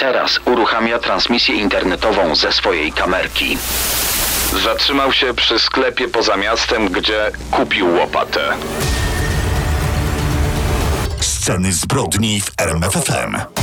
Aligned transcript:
teraz 0.00 0.40
uruchamia 0.44 0.98
transmisję 0.98 1.54
internetową 1.54 2.36
ze 2.36 2.52
swojej 2.52 2.92
kamerki. 2.92 3.58
Zatrzymał 4.64 5.12
się 5.12 5.34
przy 5.34 5.58
sklepie 5.58 6.08
poza 6.08 6.36
miastem, 6.36 6.88
gdzie 6.88 7.30
kupił 7.50 7.94
łopatę. 7.94 8.40
Sceny 11.20 11.72
zbrodni 11.72 12.40
w 12.40 12.50
RMFFM. 12.60 13.59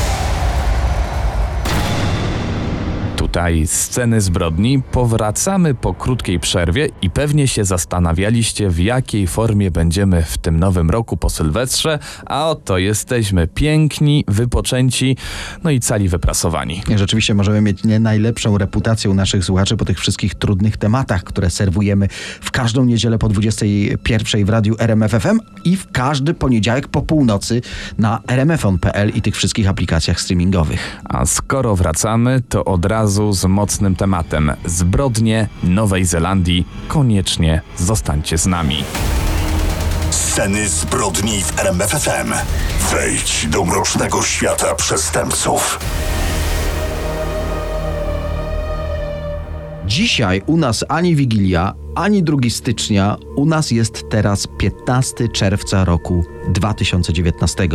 Sceny 3.66 4.22
zbrodni. 4.22 4.82
Powracamy 4.92 5.76
po 5.76 5.94
krótkiej 5.94 6.40
przerwie 6.40 6.90
i 7.02 7.10
pewnie 7.10 7.48
się 7.48 7.66
zastanawialiście, 7.66 8.70
w 8.70 8.80
jakiej 8.80 9.28
formie 9.28 9.72
będziemy 9.72 10.24
w 10.24 10.38
tym 10.38 10.60
nowym 10.60 10.90
roku 10.90 11.18
po 11.18 11.30
Sylwestrze, 11.30 12.00
a 12.26 12.50
oto 12.50 12.78
jesteśmy 12.78 13.48
piękni, 13.48 14.24
wypoczęci, 14.28 15.18
no 15.64 15.72
i 15.72 15.80
cali 15.80 16.10
wyprasowani. 16.10 16.82
Rzeczywiście 16.96 17.34
możemy 17.34 17.62
mieć 17.62 17.84
nie 17.84 18.00
najlepszą 18.00 18.58
reputację 18.58 19.10
u 19.10 19.14
naszych 19.14 19.46
słuchaczy 19.46 19.78
po 19.78 19.86
tych 19.86 20.00
wszystkich 20.00 20.36
trudnych 20.36 20.78
tematach, 20.78 21.24
które 21.24 21.50
serwujemy 21.50 22.08
w 22.42 22.52
każdą 22.52 22.86
niedzielę 22.86 23.18
po 23.18 23.30
21 23.30 24.46
w 24.46 24.50
radiu 24.50 24.76
RMFFM 24.80 25.40
i 25.64 25.78
w 25.78 25.92
każdy 25.92 26.34
poniedziałek 26.34 26.88
po 26.88 27.02
północy 27.02 27.62
na 27.98 28.22
rmfon.pl 28.28 29.10
i 29.10 29.22
tych 29.22 29.36
wszystkich 29.36 29.70
aplikacjach 29.70 30.22
streamingowych. 30.22 31.02
A 31.06 31.26
skoro 31.26 31.76
wracamy, 31.76 32.42
to 32.50 32.66
od 32.66 32.86
razu 32.86 33.27
z 33.34 33.46
mocnym 33.46 33.96
tematem 33.96 34.52
zbrodnie 34.66 35.50
Nowej 35.64 36.06
Zelandii. 36.06 36.68
Koniecznie 36.88 37.62
zostańcie 37.78 38.38
z 38.38 38.46
nami. 38.46 38.84
Sceny 40.10 40.70
zbrodni 40.70 41.44
w 41.44 41.60
RMFFM. 41.60 42.34
Wejdź 42.92 43.48
do 43.48 43.66
mrocznego 43.66 44.24
świata 44.24 44.76
przestępców. 44.76 45.80
Dzisiaj 49.86 50.42
u 50.46 50.58
nas 50.58 50.86
ani 50.90 51.16
Wigilia, 51.16 51.74
ani 51.98 52.24
2 52.24 52.38
stycznia, 52.50 53.18
u 53.36 53.46
nas 53.46 53.72
jest 53.72 54.10
teraz 54.10 54.48
15 54.58 55.28
czerwca 55.28 55.86
roku 55.86 56.26
2019. 56.50 57.68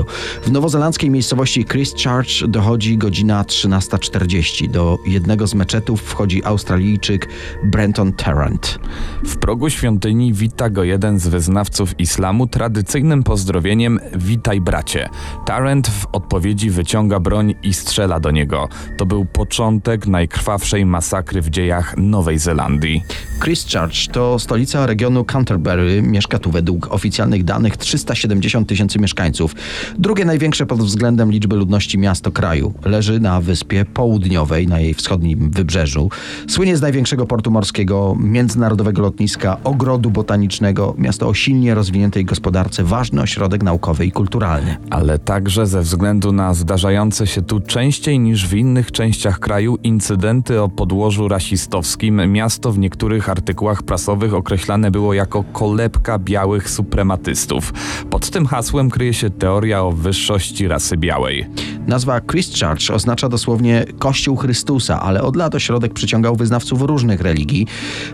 W 0.42 0.52
nowozelandzkiej 0.52 1.10
miejscowości 1.10 1.64
Christchurch 1.64 2.46
dochodzi 2.48 2.98
godzina 2.98 3.42
13.40. 3.42 4.70
Do 4.70 4.98
jednego 5.06 5.46
z 5.46 5.54
meczetów 5.54 6.02
wchodzi 6.02 6.44
Australijczyk 6.44 7.28
Brenton 7.64 8.12
Tarrant. 8.12 8.78
W 9.24 9.36
progu 9.36 9.70
świątyni 9.70 10.32
wita 10.32 10.70
go 10.70 10.84
jeden 10.84 11.18
z 11.18 11.28
wyznawców 11.28 12.00
islamu 12.00 12.46
tradycyjnym 12.46 13.22
pozdrowieniem 13.22 14.00
Witaj 14.16 14.60
bracie. 14.60 15.08
Tarrant 15.46 15.88
w 15.88 16.06
odpowiedzi 16.12 16.70
wyciąga 16.70 17.20
broń 17.20 17.54
i 17.62 17.74
strzela 17.74 18.20
do 18.20 18.30
niego. 18.30 18.68
To 18.98 19.06
był 19.06 19.24
początek 19.24 20.06
najkrwawszej 20.06 20.86
masakry 20.86 21.42
w 21.42 21.50
dziejach 21.50 21.94
Nowej 21.96 22.38
Zelandii. 22.38 23.02
Christchurch 23.42 24.11
to 24.12 24.38
stolica 24.38 24.86
regionu 24.86 25.24
Canterbury. 25.24 26.02
Mieszka 26.02 26.38
tu 26.38 26.50
według 26.50 26.92
oficjalnych 26.92 27.44
danych 27.44 27.76
370 27.76 28.68
tysięcy 28.68 28.98
mieszkańców. 28.98 29.54
Drugie 29.98 30.24
największe 30.24 30.66
pod 30.66 30.82
względem 30.82 31.32
liczby 31.32 31.56
ludności 31.56 31.98
miasto 31.98 32.30
kraju. 32.30 32.72
Leży 32.84 33.20
na 33.20 33.40
wyspie 33.40 33.84
południowej, 33.84 34.66
na 34.66 34.80
jej 34.80 34.94
wschodnim 34.94 35.50
wybrzeżu. 35.50 36.10
Słynie 36.48 36.76
z 36.76 36.82
największego 36.82 37.26
portu 37.26 37.50
morskiego, 37.50 38.16
międzynarodowego 38.20 39.02
lotniska, 39.02 39.56
ogrodu 39.64 40.10
botanicznego. 40.10 40.94
Miasto 40.98 41.28
o 41.28 41.34
silnie 41.34 41.74
rozwiniętej 41.74 42.24
gospodarce, 42.24 42.84
ważny 42.84 43.22
ośrodek 43.22 43.62
naukowy 43.62 44.06
i 44.06 44.12
kulturalny. 44.12 44.76
Ale 44.90 45.18
także 45.18 45.66
ze 45.66 45.80
względu 45.80 46.32
na 46.32 46.54
zdarzające 46.54 47.26
się 47.26 47.42
tu 47.42 47.60
częściej 47.60 48.18
niż 48.18 48.48
w 48.48 48.54
innych 48.54 48.92
częściach 48.92 49.38
kraju 49.38 49.78
incydenty 49.82 50.60
o 50.60 50.68
podłożu 50.68 51.28
rasistowskim, 51.28 52.32
miasto 52.32 52.72
w 52.72 52.78
niektórych 52.78 53.30
artykułach 53.30 53.82
prasowych 53.82 54.01
określane 54.08 54.90
było 54.90 55.14
jako 55.14 55.44
kolebka 55.52 56.18
białych 56.18 56.70
suprematystów. 56.70 57.72
Pod 58.10 58.30
tym 58.30 58.46
hasłem 58.46 58.90
kryje 58.90 59.14
się 59.14 59.30
teoria 59.30 59.82
o 59.82 59.92
wyższości 59.92 60.68
rasy 60.68 60.96
białej. 60.96 61.46
Nazwa 61.86 62.20
Christchurch 62.20 62.90
oznacza 62.90 63.28
dosłownie 63.28 63.84
Kościół 63.98 64.36
Chrystusa, 64.36 65.00
ale 65.00 65.22
od 65.22 65.36
lat 65.36 65.54
ośrodek 65.54 65.92
przyciągał 65.92 66.36
wyznawców 66.36 66.82
różnych 66.82 67.20
religii. 67.20 67.66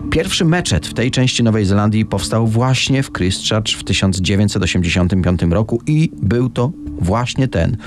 Pierwszy 0.09 0.45
meczet 0.45 0.87
w 0.87 0.93
tej 0.93 1.11
części 1.11 1.43
Nowej 1.43 1.65
Zelandii 1.65 2.05
powstał 2.05 2.47
właśnie 2.47 3.03
w 3.03 3.11
Christchurch 3.11 3.69
w 3.77 3.83
1985 3.83 5.41
roku 5.41 5.81
i 5.87 6.11
był 6.21 6.49
to 6.49 6.71
właśnie 7.01 7.47
ten, 7.47 7.77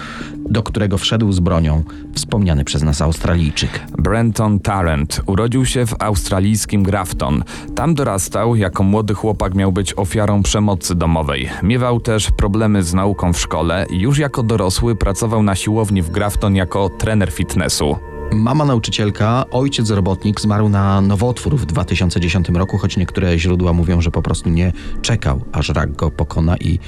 do 0.53 0.63
którego 0.63 0.99
wszedł 0.99 1.33
z 1.33 1.41
bronią 1.41 1.83
wspomniany 2.15 2.65
przez 2.65 2.83
nas 2.83 3.03
Australijczyk. 3.03 3.81
Brenton 3.99 4.61
Tarrant 4.61 5.21
urodził 5.27 5.67
się 5.67 5.87
w 5.87 5.95
australijskim 5.99 6.83
Grafton. 6.83 7.45
Tam 7.75 7.95
dorastał, 7.95 8.57
jako 8.57 8.83
młody 8.83 9.15
chłopak 9.15 9.55
miał 9.55 9.73
być 9.73 9.95
ofiarą 9.99 10.43
przemocy 10.43 10.95
domowej. 10.95 11.49
Miewał 11.63 12.01
też 12.01 12.31
problemy 12.31 12.83
z 12.83 12.95
nauką 12.95 13.33
w 13.33 13.41
szkole 13.41 13.87
już 13.91 14.19
jako 14.19 14.43
dorosły 14.43 14.97
pracował 14.97 15.43
na 15.43 15.55
siłowni 15.55 16.03
w 16.03 16.11
Grafton 16.11 16.57
jako 16.57 16.89
trener 16.89 17.31
fitnessu. 17.31 18.12
Mama 18.35 18.65
nauczycielka, 18.65 19.45
ojciec 19.51 19.91
robotnik 19.91 20.41
zmarł 20.41 20.69
na 20.69 21.01
nowotwór 21.01 21.57
w 21.57 21.67
2010 21.67 22.49
roku, 22.49 22.79
choć 22.79 22.97
niektóre 22.97 23.39
źródła 23.39 23.73
mówią, 23.73 24.01
że 24.01 24.11
po 24.11 24.23
prostu 24.23 24.51
nie 24.51 24.73
czekał, 25.03 25.41
aż 25.53 25.69
rak 25.69 25.97
go 25.97 26.11
pokona 26.11 26.57
i 26.57 26.79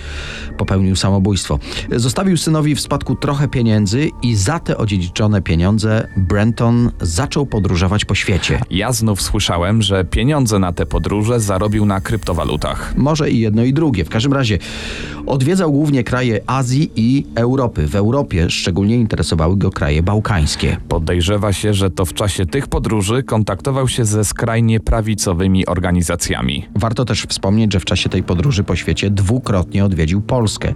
popełnił 0.57 0.97
samobójstwo. 0.97 1.59
Zostawił 1.93 2.37
synowi 2.37 2.75
w 2.75 2.81
spadku 2.81 3.15
trochę 3.15 3.49
pieniędzy 3.49 4.11
i 4.23 4.35
za 4.35 4.59
te 4.59 4.79
odziedziczone 4.79 5.43
pieniądze 5.43 6.09
Brenton 6.17 6.91
zaczął 7.01 7.47
podróżować 7.47 8.05
po 8.05 8.15
świecie. 8.15 8.61
Ja 8.71 8.93
znów 8.93 9.23
słyszałem, 9.23 9.83
że 9.83 10.05
pieniądze 10.05 10.59
na 10.59 10.73
te 10.73 10.87
podróże 10.87 11.41
zarobił 11.41 11.87
na 11.87 12.01
kryptowalutach. 12.01 12.95
Może 12.97 13.31
i 13.31 13.41
jedno 13.41 13.65
i 13.65 13.73
drugie. 13.73 14.05
W 14.05 14.09
każdym 14.09 14.33
razie 14.33 14.59
odwiedzał 15.27 15.73
głównie 15.73 16.05
kraje 16.05 16.41
Azji 16.47 16.91
i 16.97 17.27
Europy. 17.35 17.87
W 17.87 17.97
Europie 17.97 18.51
szczególnie 18.51 18.97
interesowały 18.97 19.57
go 19.57 19.71
kraje 19.71 20.03
bałkańskie. 20.03 20.77
Podejrzewa 21.35 21.53
się, 21.53 21.75
że 21.75 21.91
to 21.91 22.05
w 22.05 22.15
czasie 22.15 22.47
tych 22.47 22.67
podróży 22.67 23.23
kontaktował 23.23 23.89
się 23.89 24.05
ze 24.05 24.25
skrajnie 24.25 24.81
prawicowymi 24.81 25.67
organizacjami. 25.67 26.67
Warto 26.75 27.05
też 27.05 27.23
wspomnieć, 27.23 27.73
że 27.73 27.81
w 27.81 27.85
czasie 27.85 28.09
tej 28.09 28.23
podróży 28.23 28.65
po 28.65 28.77
świecie 28.77 29.11
dwukrotnie 29.11 29.85
odwiedził 29.85 30.21
Polskę. 30.21 30.73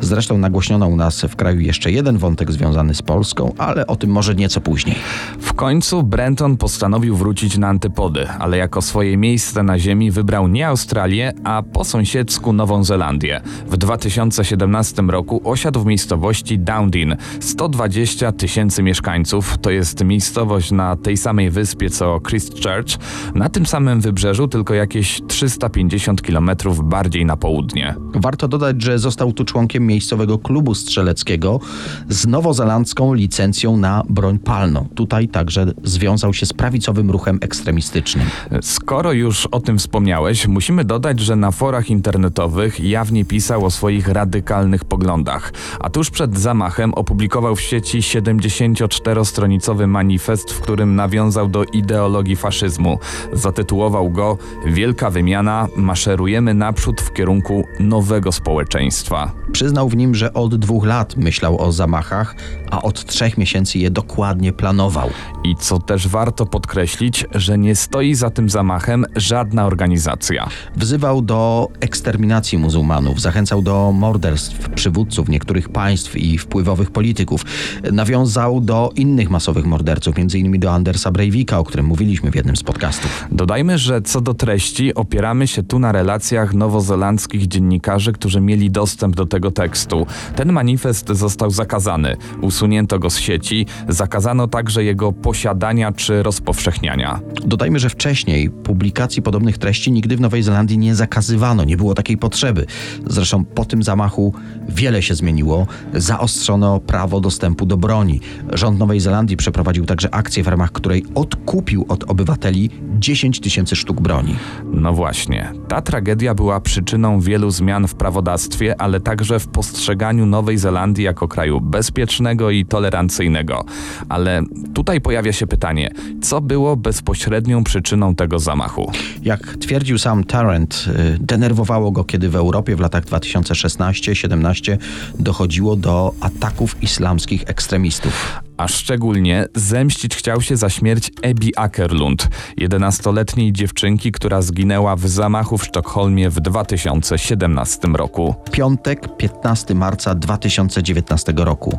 Zresztą 0.00 0.38
nagłośniono 0.38 0.86
u 0.86 0.96
nas 0.96 1.22
w 1.22 1.36
kraju 1.36 1.60
jeszcze 1.60 1.92
jeden 1.92 2.18
wątek 2.18 2.52
związany 2.52 2.94
z 2.94 3.02
Polską, 3.02 3.52
ale 3.58 3.86
o 3.86 3.96
tym 3.96 4.10
może 4.10 4.34
nieco 4.34 4.60
później. 4.60 4.96
W 5.40 5.52
końcu 5.52 6.02
Brenton 6.02 6.56
postanowił 6.56 7.16
wrócić 7.16 7.58
na 7.58 7.68
antypody, 7.68 8.28
ale 8.28 8.56
jako 8.56 8.82
swoje 8.82 9.16
miejsce 9.16 9.62
na 9.62 9.78
ziemi 9.78 10.10
wybrał 10.10 10.48
nie 10.48 10.68
Australię, 10.68 11.32
a 11.44 11.62
po 11.62 11.84
sąsiedzku 11.84 12.52
Nową 12.52 12.84
Zelandię. 12.84 13.40
W 13.66 13.76
2017 13.76 15.02
roku 15.02 15.40
osiadł 15.44 15.80
w 15.80 15.86
miejscowości 15.86 16.58
Downdin. 16.58 17.16
120 17.40 18.32
tysięcy 18.32 18.82
mieszkańców, 18.82 19.58
to 19.58 19.70
jest 19.70 19.97
miejscowość 20.04 20.70
na 20.70 20.96
tej 20.96 21.16
samej 21.16 21.50
wyspie 21.50 21.90
co 21.90 22.20
Christchurch, 22.20 22.98
na 23.34 23.48
tym 23.48 23.66
samym 23.66 24.00
wybrzeżu, 24.00 24.48
tylko 24.48 24.74
jakieś 24.74 25.20
350 25.28 26.22
km 26.22 26.50
bardziej 26.82 27.24
na 27.24 27.36
południe. 27.36 27.94
Warto 28.14 28.48
dodać, 28.48 28.82
że 28.82 28.98
został 28.98 29.32
tu 29.32 29.44
członkiem 29.44 29.86
miejscowego 29.86 30.38
klubu 30.38 30.74
strzeleckiego 30.74 31.60
z 32.08 32.26
nowozelandzką 32.26 33.14
licencją 33.14 33.76
na 33.76 34.02
broń 34.08 34.38
palną. 34.38 34.88
Tutaj 34.94 35.28
także 35.28 35.72
związał 35.84 36.34
się 36.34 36.46
z 36.46 36.52
prawicowym 36.52 37.10
ruchem 37.10 37.38
ekstremistycznym. 37.40 38.26
Skoro 38.62 39.12
już 39.12 39.46
o 39.46 39.60
tym 39.60 39.78
wspomniałeś, 39.78 40.46
musimy 40.46 40.84
dodać, 40.84 41.20
że 41.20 41.36
na 41.36 41.50
forach 41.50 41.90
internetowych 41.90 42.80
jawnie 42.80 43.24
pisał 43.24 43.64
o 43.64 43.70
swoich 43.70 44.08
radykalnych 44.08 44.84
poglądach, 44.84 45.52
a 45.80 45.90
tuż 45.90 46.10
przed 46.10 46.38
zamachem 46.38 46.94
opublikował 46.94 47.56
w 47.56 47.60
sieci 47.60 47.98
74-stronicowy 47.98 49.86
manifest, 49.88 50.52
w 50.52 50.60
którym 50.60 50.94
nawiązał 50.94 51.48
do 51.48 51.64
ideologii 51.64 52.36
faszyzmu. 52.36 52.98
Zatytułował 53.32 54.10
go 54.10 54.38
Wielka 54.66 55.10
wymiana, 55.10 55.68
maszerujemy 55.76 56.54
naprzód 56.54 57.00
w 57.00 57.12
kierunku 57.12 57.64
nowego 57.80 58.32
społeczeństwa. 58.32 59.32
Przyznał 59.52 59.88
w 59.88 59.96
nim, 59.96 60.14
że 60.14 60.32
od 60.32 60.56
dwóch 60.56 60.86
lat 60.86 61.16
myślał 61.16 61.62
o 61.62 61.72
zamachach, 61.72 62.34
a 62.70 62.82
od 62.82 63.04
trzech 63.04 63.38
miesięcy 63.38 63.78
je 63.78 63.90
dokładnie 63.90 64.52
planował. 64.52 65.10
I 65.44 65.56
co 65.56 65.78
też 65.78 66.08
warto 66.08 66.46
podkreślić, 66.46 67.26
że 67.34 67.58
nie 67.58 67.76
stoi 67.76 68.14
za 68.14 68.30
tym 68.30 68.50
zamachem 68.50 69.04
żadna 69.16 69.66
organizacja. 69.66 70.48
Wzywał 70.76 71.22
do 71.22 71.68
eksterminacji 71.80 72.58
muzułmanów, 72.58 73.20
zachęcał 73.20 73.62
do 73.62 73.92
morderstw 73.92 74.68
przywódców 74.68 75.28
niektórych 75.28 75.68
państw 75.68 76.16
i 76.16 76.38
wpływowych 76.38 76.90
polityków. 76.90 77.44
Nawiązał 77.92 78.60
do 78.60 78.90
innych 78.96 79.30
masowych 79.30 79.66
morderców, 79.68 80.14
m.in. 80.18 80.60
do 80.60 80.72
Andersa 80.72 81.10
Breivika, 81.10 81.58
o 81.58 81.64
którym 81.64 81.86
mówiliśmy 81.86 82.30
w 82.30 82.34
jednym 82.34 82.56
z 82.56 82.62
podcastów. 82.62 83.26
Dodajmy, 83.32 83.78
że 83.78 84.02
co 84.02 84.20
do 84.20 84.34
treści 84.34 84.94
opieramy 84.94 85.46
się 85.46 85.62
tu 85.62 85.78
na 85.78 85.92
relacjach 85.92 86.54
nowozelandzkich 86.54 87.46
dziennikarzy, 87.46 88.12
którzy 88.12 88.40
mieli 88.40 88.70
dostęp 88.70 89.16
do 89.16 89.26
tego 89.26 89.50
tekstu. 89.50 90.06
Ten 90.36 90.52
manifest 90.52 91.08
został 91.08 91.50
zakazany, 91.50 92.16
usunięto 92.40 92.98
go 92.98 93.10
z 93.10 93.18
sieci, 93.18 93.66
zakazano 93.88 94.48
także 94.48 94.84
jego 94.84 95.12
posiadania 95.12 95.92
czy 95.92 96.22
rozpowszechniania. 96.22 97.20
Dodajmy, 97.46 97.78
że 97.78 97.90
wcześniej 97.90 98.50
publikacji 98.50 99.22
podobnych 99.22 99.58
treści 99.58 99.92
nigdy 99.92 100.16
w 100.16 100.20
Nowej 100.20 100.42
Zelandii 100.42 100.78
nie 100.78 100.94
zakazywano, 100.94 101.64
nie 101.64 101.76
było 101.76 101.94
takiej 101.94 102.16
potrzeby. 102.16 102.66
Zresztą 103.06 103.44
po 103.44 103.64
tym 103.64 103.82
zamachu 103.82 104.34
wiele 104.68 105.02
się 105.02 105.14
zmieniło. 105.14 105.66
Zaostrzono 105.94 106.80
prawo 106.80 107.20
dostępu 107.20 107.66
do 107.66 107.76
broni. 107.76 108.20
Rząd 108.52 108.78
Nowej 108.78 109.00
Zelandii 109.00 109.36
przeprowadził 109.36 109.57
także 109.86 110.14
akcję, 110.14 110.42
w 110.42 110.48
ramach 110.48 110.72
której 110.72 111.04
odkupił 111.14 111.84
od 111.88 112.04
obywateli 112.04 112.70
10 112.98 113.40
tysięcy 113.40 113.76
sztuk 113.76 114.00
broni. 114.00 114.36
No 114.64 114.92
właśnie, 114.92 115.52
ta 115.68 115.82
tragedia 115.82 116.34
była 116.34 116.60
przyczyną 116.60 117.20
wielu 117.20 117.50
zmian 117.50 117.88
w 117.88 117.94
prawodawstwie, 117.94 118.80
ale 118.80 119.00
także 119.00 119.40
w 119.40 119.48
postrzeganiu 119.48 120.26
Nowej 120.26 120.58
Zelandii 120.58 121.04
jako 121.04 121.28
kraju 121.28 121.60
bezpiecznego 121.60 122.50
i 122.50 122.64
tolerancyjnego. 122.64 123.64
Ale 124.08 124.42
tutaj 124.74 125.00
pojawia 125.00 125.32
się 125.32 125.46
pytanie, 125.46 125.90
co 126.22 126.40
było 126.40 126.76
bezpośrednią 126.76 127.64
przyczyną 127.64 128.14
tego 128.14 128.38
zamachu? 128.38 128.92
Jak 129.22 129.56
twierdził 129.56 129.98
sam 129.98 130.24
Tarrant, 130.24 130.84
y, 131.14 131.18
denerwowało 131.20 131.90
go, 131.90 132.04
kiedy 132.04 132.28
w 132.28 132.36
Europie 132.36 132.76
w 132.76 132.80
latach 132.80 133.04
2016-17 133.04 134.78
dochodziło 135.18 135.76
do 135.76 136.14
ataków 136.20 136.82
islamskich 136.82 137.42
ekstremistów. 137.46 138.47
A 138.58 138.68
szczególnie 138.68 139.46
zemścić 139.54 140.16
chciał 140.16 140.40
się 140.40 140.56
za 140.56 140.70
śmierć 140.70 141.10
Ebi 141.22 141.56
Ackerlund, 141.56 142.28
11-letniej 142.58 143.52
dziewczynki, 143.52 144.12
która 144.12 144.42
zginęła 144.42 144.96
w 144.96 145.08
zamachu 145.08 145.58
w 145.58 145.64
Sztokholmie 145.64 146.30
w 146.30 146.40
2017 146.40 147.88
roku. 147.88 148.34
Piątek, 148.52 149.16
15 149.16 149.74
marca 149.74 150.14
2019 150.14 151.32
roku. 151.36 151.78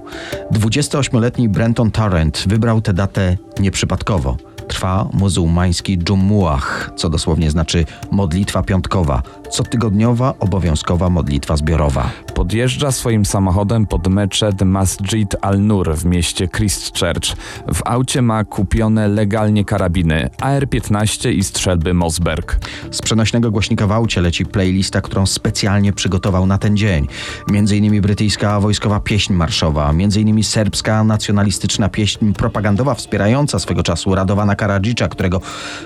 28-letni 0.53 1.49
Brenton 1.49 1.91
Tarrant 1.91 2.43
wybrał 2.47 2.81
tę 2.81 2.93
datę 2.93 3.37
nieprzypadkowo. 3.59 4.48
Trwa 4.69 5.09
muzułmański 5.13 5.97
Dżumuach, 5.97 6.91
co 6.95 7.09
dosłownie 7.09 7.51
znaczy 7.51 7.85
modlitwa 8.11 8.63
piątkowa, 8.63 9.21
cotygodniowa 9.51 10.33
obowiązkowa 10.39 11.09
modlitwa 11.09 11.57
zbiorowa. 11.57 12.09
Podjeżdża 12.35 12.91
swoim 12.91 13.25
samochodem 13.25 13.85
pod 13.85 14.07
meczet 14.07 14.61
Masjid 14.61 15.35
al-Nur 15.41 15.95
w 15.95 16.05
mieście 16.05 16.47
Christchurch. 16.47 17.35
W 17.73 17.81
aucie 17.85 18.21
ma 18.21 18.43
kupione 18.43 19.07
legalnie 19.07 19.65
karabiny 19.65 20.29
AR-15 20.41 21.31
i 21.31 21.43
strzelby 21.43 21.93
Mosberg. 21.93 22.59
Z 22.91 23.01
przenośnego 23.01 23.51
głośnika 23.51 23.87
w 23.87 23.91
aucie 23.91 24.21
leci 24.21 24.45
playlista, 24.45 25.01
którą 25.01 25.25
specjalnie 25.25 25.93
przygotował 25.93 26.45
na 26.45 26.57
ten 26.57 26.77
dzień. 26.77 27.07
Między 27.47 27.77
innymi 27.77 28.01
brytyjska 28.01 28.59
wojskowa 28.59 28.99
pieśń 28.99 29.33
marszowa, 29.33 29.93
między 29.93 30.21
innymi 30.21 30.43
serbska 30.43 31.03
nacjonalistyczna 31.03 31.89
pieśń 31.89 32.33
propagandowa 32.33 32.93
wspierająca 32.95 33.59
swego 33.59 33.83
czasu 33.83 34.15
Radowana 34.15 34.55
Karadzicza, 34.59 35.07
którego, 35.07 35.41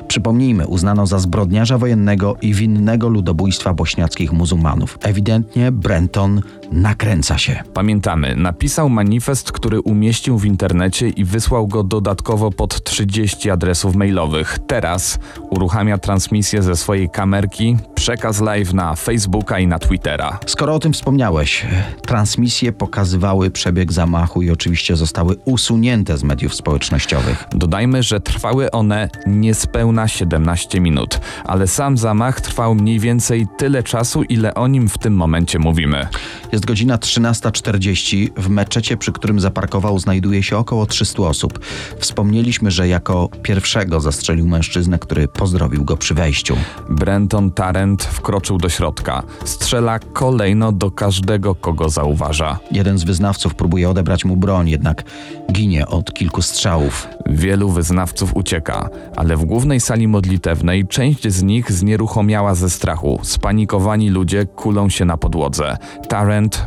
przypomnijmy, 0.08 0.68
uznano 0.68 1.08
za 1.08 1.20
zbrodniarza 1.20 1.78
wojennego 1.78 2.36
i 2.42 2.54
winnego 2.54 3.10
ludobójstwa 3.10 3.74
bośniackich 3.74 4.32
muzułmanów. 4.32 4.98
Ewidentnie 5.02 5.72
Brenton 5.72 6.42
nakręca 6.74 7.38
się. 7.38 7.64
Pamiętamy, 7.74 8.36
napisał 8.36 8.90
manifest, 8.90 9.52
który 9.52 9.82
umieścił 9.82 10.38
w 10.38 10.46
internecie 10.46 11.10
i 11.10 11.26
wysłał 11.26 11.68
go 11.68 11.84
dodatkowo 11.84 12.52
pod 12.52 12.84
30 12.84 13.50
adresów 13.50 13.96
mailowych. 13.96 14.60
Teraz 14.68 15.20
uruchamia 15.50 15.98
transmisję 15.98 16.64
ze 16.64 16.76
swojej 16.76 17.10
kamerki, 17.10 17.78
przekaz 17.96 18.42
live 18.42 18.74
na 18.74 18.96
Facebooka 18.96 19.60
i 19.60 19.68
na 19.68 19.80
Twittera. 19.80 20.40
Skoro 20.46 20.76
o 20.76 20.80
tym 20.80 20.94
wspomniałeś, 20.94 21.66
transmisje 22.08 22.72
pokazywały 22.72 23.52
przebieg 23.52 23.94
zamachu 23.94 24.42
i 24.42 24.52
oczywiście 24.52 24.96
zostały 24.96 25.36
usunięte 25.46 26.18
z 26.18 26.24
mediów 26.24 26.56
społecznościowych. 26.56 27.44
Dodajmy, 27.52 28.04
że 28.04 28.20
trwały 28.20 28.72
one 28.72 29.10
niespełna 29.28 30.08
17 30.08 30.82
minut, 30.82 31.20
ale 31.46 31.68
sam 31.68 31.98
zamach 31.98 32.42
trwał 32.42 32.76
mniej 32.76 33.00
więcej 33.00 33.48
tyle 33.58 33.84
czasu, 33.84 34.24
ile 34.24 34.54
o 34.54 34.68
nim 34.68 34.90
w 34.90 34.98
tym 34.98 35.16
momencie 35.16 35.60
mówimy. 35.60 36.08
Jest 36.54 36.66
godzina 36.66 36.98
13.40. 36.98 38.30
W 38.38 38.50
meczecie, 38.50 38.98
przy 38.98 39.12
którym 39.12 39.40
zaparkował, 39.40 40.00
znajduje 40.00 40.44
się 40.44 40.58
około 40.58 40.86
300 40.86 41.24
osób. 41.24 41.60
Wspomnieliśmy, 42.00 42.72
że 42.72 42.88
jako 42.88 43.30
pierwszego 43.44 44.02
zastrzelił 44.02 44.48
mężczyznę, 44.48 45.00
który 45.00 45.28
pozdrowił 45.28 45.86
go 45.86 45.98
przy 45.98 46.14
wejściu. 46.14 46.56
Brenton 46.90 47.52
Tarrant 47.52 48.04
wkroczył 48.04 48.58
do 48.58 48.70
środka. 48.70 49.24
Strzela 49.46 50.00
kolejno 50.00 50.72
do 50.72 50.92
każdego, 50.92 51.56
kogo 51.56 51.90
zauważa. 51.90 52.60
Jeden 52.72 52.98
z 52.98 53.04
wyznawców 53.04 53.56
próbuje 53.56 53.90
odebrać 53.90 54.26
mu 54.26 54.38
broń, 54.38 54.70
jednak 54.70 55.04
ginie 55.52 55.88
od 55.88 56.14
kilku 56.14 56.42
strzałów. 56.42 57.08
Wielu 57.26 57.70
wyznawców 57.70 58.36
ucieka, 58.36 58.90
ale 59.16 59.38
w 59.38 59.46
głównej 59.46 59.80
sali 59.80 60.08
modlitewnej 60.08 60.88
część 60.88 61.28
z 61.28 61.44
nich 61.44 61.72
znieruchomiała 61.72 62.56
ze 62.56 62.70
strachu. 62.70 63.20
Spanikowani 63.24 64.10
ludzie 64.10 64.46
kulą 64.46 64.90
się 64.90 65.06
na 65.06 65.18
podłodze. 65.18 65.78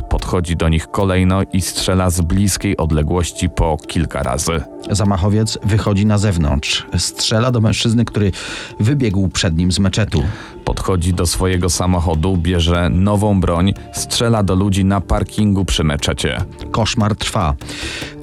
Podchodzi 0.09 0.55
do 0.55 0.69
nich 0.69 0.87
kolejno 0.91 1.41
i 1.53 1.61
strzela 1.61 2.09
z 2.09 2.21
bliskiej 2.21 2.77
odległości 2.77 3.49
po 3.49 3.77
kilka 3.87 4.23
razy. 4.23 4.61
Zamachowiec 4.91 5.57
wychodzi 5.63 6.05
na 6.05 6.17
zewnątrz. 6.17 6.85
Strzela 6.97 7.51
do 7.51 7.61
mężczyzny, 7.61 8.05
który 8.05 8.31
wybiegł 8.79 9.29
przed 9.29 9.57
nim 9.57 9.71
z 9.71 9.79
meczetu. 9.79 10.23
Podchodzi 10.65 11.13
do 11.13 11.25
swojego 11.25 11.69
samochodu, 11.69 12.37
bierze 12.37 12.89
nową 12.89 13.39
broń, 13.39 13.73
strzela 13.93 14.43
do 14.43 14.55
ludzi 14.55 14.85
na 14.85 15.01
parkingu 15.01 15.65
przy 15.65 15.83
meczecie. 15.83 16.37
Koszmar 16.71 17.15
trwa. 17.15 17.55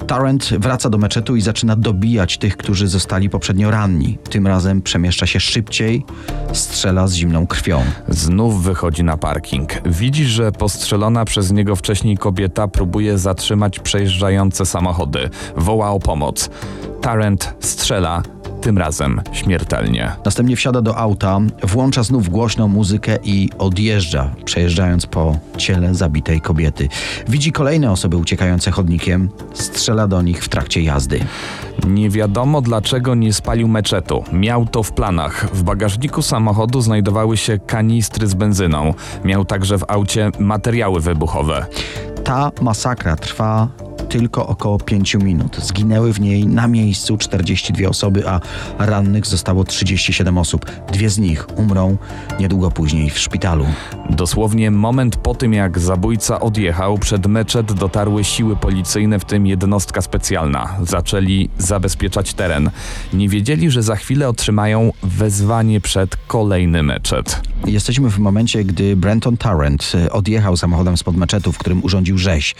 Tarrant 0.07 0.53
wraca 0.59 0.89
do 0.89 0.97
meczetu 0.97 1.35
i 1.35 1.41
zaczyna 1.41 1.75
dobijać 1.75 2.37
tych, 2.37 2.57
którzy 2.57 2.87
zostali 2.87 3.29
poprzednio 3.29 3.71
ranni. 3.71 4.17
Tym 4.29 4.47
razem 4.47 4.81
przemieszcza 4.81 5.25
się 5.25 5.39
szybciej, 5.39 6.05
strzela 6.53 7.07
z 7.07 7.13
zimną 7.13 7.47
krwią. 7.47 7.83
Znów 8.07 8.63
wychodzi 8.63 9.03
na 9.03 9.17
parking. 9.17 9.69
Widzi, 9.85 10.25
że 10.25 10.51
postrzelona 10.51 11.25
przez 11.25 11.51
niego 11.51 11.75
wcześniej 11.75 12.17
kobieta 12.17 12.67
próbuje 12.67 13.17
zatrzymać 13.17 13.79
przejeżdżające 13.79 14.65
samochody. 14.65 15.29
Woła 15.57 15.89
o 15.91 15.99
pomoc. 15.99 16.49
Tarrant 17.01 17.53
strzela, 17.59 18.23
tym 18.65 18.77
razem 18.77 19.21
śmiertelnie. 19.31 20.11
Następnie 20.25 20.55
wsiada 20.55 20.81
do 20.81 20.97
auta, 20.97 21.39
włącza 21.63 22.03
znów 22.03 22.29
głośną 22.29 22.67
muzykę 22.67 23.17
i 23.23 23.49
odjeżdża, 23.57 24.35
przejeżdżając 24.45 25.05
po 25.05 25.37
ciele 25.57 25.95
zabitej 25.95 26.41
kobiety. 26.41 26.89
Widzi 27.27 27.51
kolejne 27.51 27.91
osoby 27.91 28.17
uciekające 28.17 28.71
chodnikiem, 28.71 29.29
strzela 29.53 30.07
do 30.07 30.21
nich 30.21 30.43
w 30.43 30.49
trakcie 30.49 30.81
jazdy. 30.81 31.19
Nie 31.87 32.09
wiadomo 32.09 32.61
dlaczego 32.61 33.15
nie 33.15 33.33
spalił 33.33 33.67
meczetu. 33.67 34.23
Miał 34.33 34.65
to 34.65 34.83
w 34.83 34.91
planach. 34.91 35.49
W 35.53 35.63
bagażniku 35.63 36.21
samochodu 36.21 36.81
znajdowały 36.81 37.37
się 37.37 37.59
kanistry 37.59 38.27
z 38.27 38.33
benzyną. 38.33 38.93
Miał 39.23 39.45
także 39.45 39.77
w 39.77 39.85
aucie 39.87 40.31
materiały 40.39 40.99
wybuchowe. 40.99 41.65
Ta 42.23 42.51
masakra 42.61 43.15
trwa 43.15 43.67
tylko 44.05 44.47
około 44.47 44.79
5 44.79 45.15
minut. 45.15 45.57
Zginęły 45.63 46.13
w 46.13 46.19
niej 46.19 46.47
na 46.47 46.67
miejscu 46.67 47.17
42 47.17 47.89
osoby, 47.89 48.29
a 48.29 48.39
rannych 48.79 49.25
zostało 49.25 49.63
37 49.63 50.37
osób. 50.37 50.65
Dwie 50.91 51.09
z 51.09 51.17
nich 51.17 51.57
umrą 51.57 51.97
niedługo 52.39 52.71
później 52.71 53.09
w 53.09 53.19
szpitalu. 53.19 53.65
Dosłownie 54.09 54.71
moment 54.71 55.15
po 55.15 55.35
tym, 55.35 55.53
jak 55.53 55.79
zabójca 55.79 56.39
odjechał, 56.39 56.97
przed 56.97 57.27
meczet 57.27 57.73
dotarły 57.73 58.23
siły 58.23 58.55
policyjne, 58.55 59.19
w 59.19 59.25
tym 59.25 59.47
jednostka 59.47 60.01
specjalna. 60.01 60.75
Zaczęli 60.83 61.49
zabezpieczać 61.57 62.33
teren. 62.33 62.69
Nie 63.13 63.29
wiedzieli, 63.29 63.71
że 63.71 63.83
za 63.83 63.95
chwilę 63.95 64.29
otrzymają 64.29 64.91
wezwanie 65.03 65.81
przed 65.81 66.15
kolejny 66.27 66.83
meczet. 66.83 67.41
Jesteśmy 67.65 68.09
w 68.09 68.19
momencie, 68.19 68.63
gdy 68.63 68.95
Brenton 68.95 69.37
Tarrant 69.37 69.91
y, 69.95 70.11
odjechał 70.11 70.57
samochodem 70.57 70.97
spod 70.97 71.15
meczetu, 71.15 71.51
w 71.51 71.57
którym 71.57 71.83
urządził 71.83 72.17
rzeź. 72.17 72.55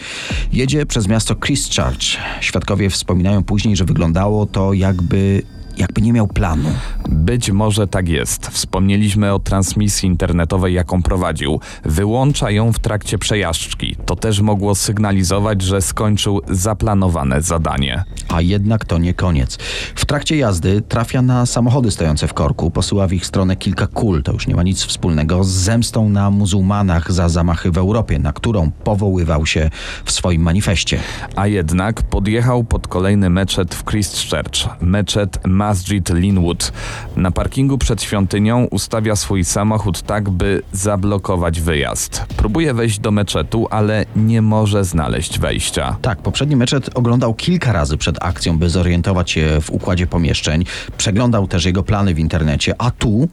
Jedzie 0.52 0.86
przez 0.86 1.08
miasto 1.08 1.35
Christchurch. 1.36 2.16
Świadkowie 2.40 2.90
wspominają 2.90 3.44
później, 3.44 3.76
że 3.76 3.84
wyglądało 3.84 4.46
to 4.46 4.72
jakby 4.72 5.42
jakby 5.76 6.00
nie 6.02 6.12
miał 6.12 6.26
planu. 6.26 6.68
Być 7.08 7.50
może 7.50 7.86
tak 7.86 8.08
jest. 8.08 8.46
Wspomnieliśmy 8.46 9.32
o 9.32 9.38
transmisji 9.38 10.08
internetowej, 10.08 10.74
jaką 10.74 11.02
prowadził. 11.02 11.60
Wyłącza 11.84 12.50
ją 12.50 12.72
w 12.72 12.78
trakcie 12.78 13.18
przejażdżki. 13.18 13.96
To 14.06 14.16
też 14.16 14.40
mogło 14.40 14.74
sygnalizować, 14.74 15.62
że 15.62 15.82
skończył 15.82 16.40
zaplanowane 16.48 17.42
zadanie. 17.42 18.04
A 18.28 18.40
jednak 18.40 18.84
to 18.84 18.98
nie 18.98 19.14
koniec. 19.14 19.58
W 19.94 20.04
trakcie 20.04 20.36
jazdy 20.36 20.80
trafia 20.80 21.22
na 21.22 21.46
samochody 21.46 21.90
stojące 21.90 22.28
w 22.28 22.34
korku, 22.34 22.70
posyła 22.70 23.06
w 23.06 23.12
ich 23.12 23.26
stronę 23.26 23.56
kilka 23.56 23.86
kul. 23.86 24.22
To 24.22 24.32
już 24.32 24.46
nie 24.46 24.54
ma 24.54 24.62
nic 24.62 24.84
wspólnego 24.84 25.44
z 25.44 25.48
zemstą 25.48 26.08
na 26.08 26.30
muzułmanach 26.30 27.12
za 27.12 27.28
zamachy 27.28 27.70
w 27.70 27.78
Europie, 27.78 28.18
na 28.18 28.32
którą 28.32 28.70
powoływał 28.70 29.46
się 29.46 29.70
w 30.04 30.12
swoim 30.12 30.42
manifestie. 30.42 31.00
A 31.36 31.46
jednak 31.46 32.02
podjechał 32.02 32.64
pod 32.64 32.88
kolejny 32.88 33.30
meczet 33.30 33.74
w 33.74 33.84
Christchurch, 33.84 34.68
meczet 34.80 35.38
Masjid 35.66 36.10
Linwood. 36.10 36.72
Na 37.16 37.30
parkingu 37.30 37.78
przed 37.78 38.02
świątynią 38.02 38.64
ustawia 38.70 39.16
swój 39.16 39.44
samochód 39.44 40.02
tak, 40.02 40.30
by 40.30 40.62
zablokować 40.72 41.60
wyjazd. 41.60 42.24
Próbuje 42.36 42.74
wejść 42.74 42.98
do 42.98 43.10
meczetu, 43.10 43.66
ale 43.70 44.04
nie 44.16 44.42
może 44.42 44.84
znaleźć 44.84 45.38
wejścia. 45.38 45.96
Tak, 46.02 46.18
poprzedni 46.18 46.56
meczet 46.56 46.90
oglądał 46.94 47.34
kilka 47.34 47.72
razy 47.72 47.96
przed 47.96 48.24
akcją, 48.24 48.58
by 48.58 48.70
zorientować 48.70 49.30
się 49.30 49.60
w 49.60 49.70
układzie 49.70 50.06
pomieszczeń. 50.06 50.64
Przeglądał 50.96 51.46
też 51.48 51.64
jego 51.64 51.82
plany 51.82 52.14
w 52.14 52.18
internecie, 52.18 52.74
a 52.78 52.90
tu, 52.90 53.28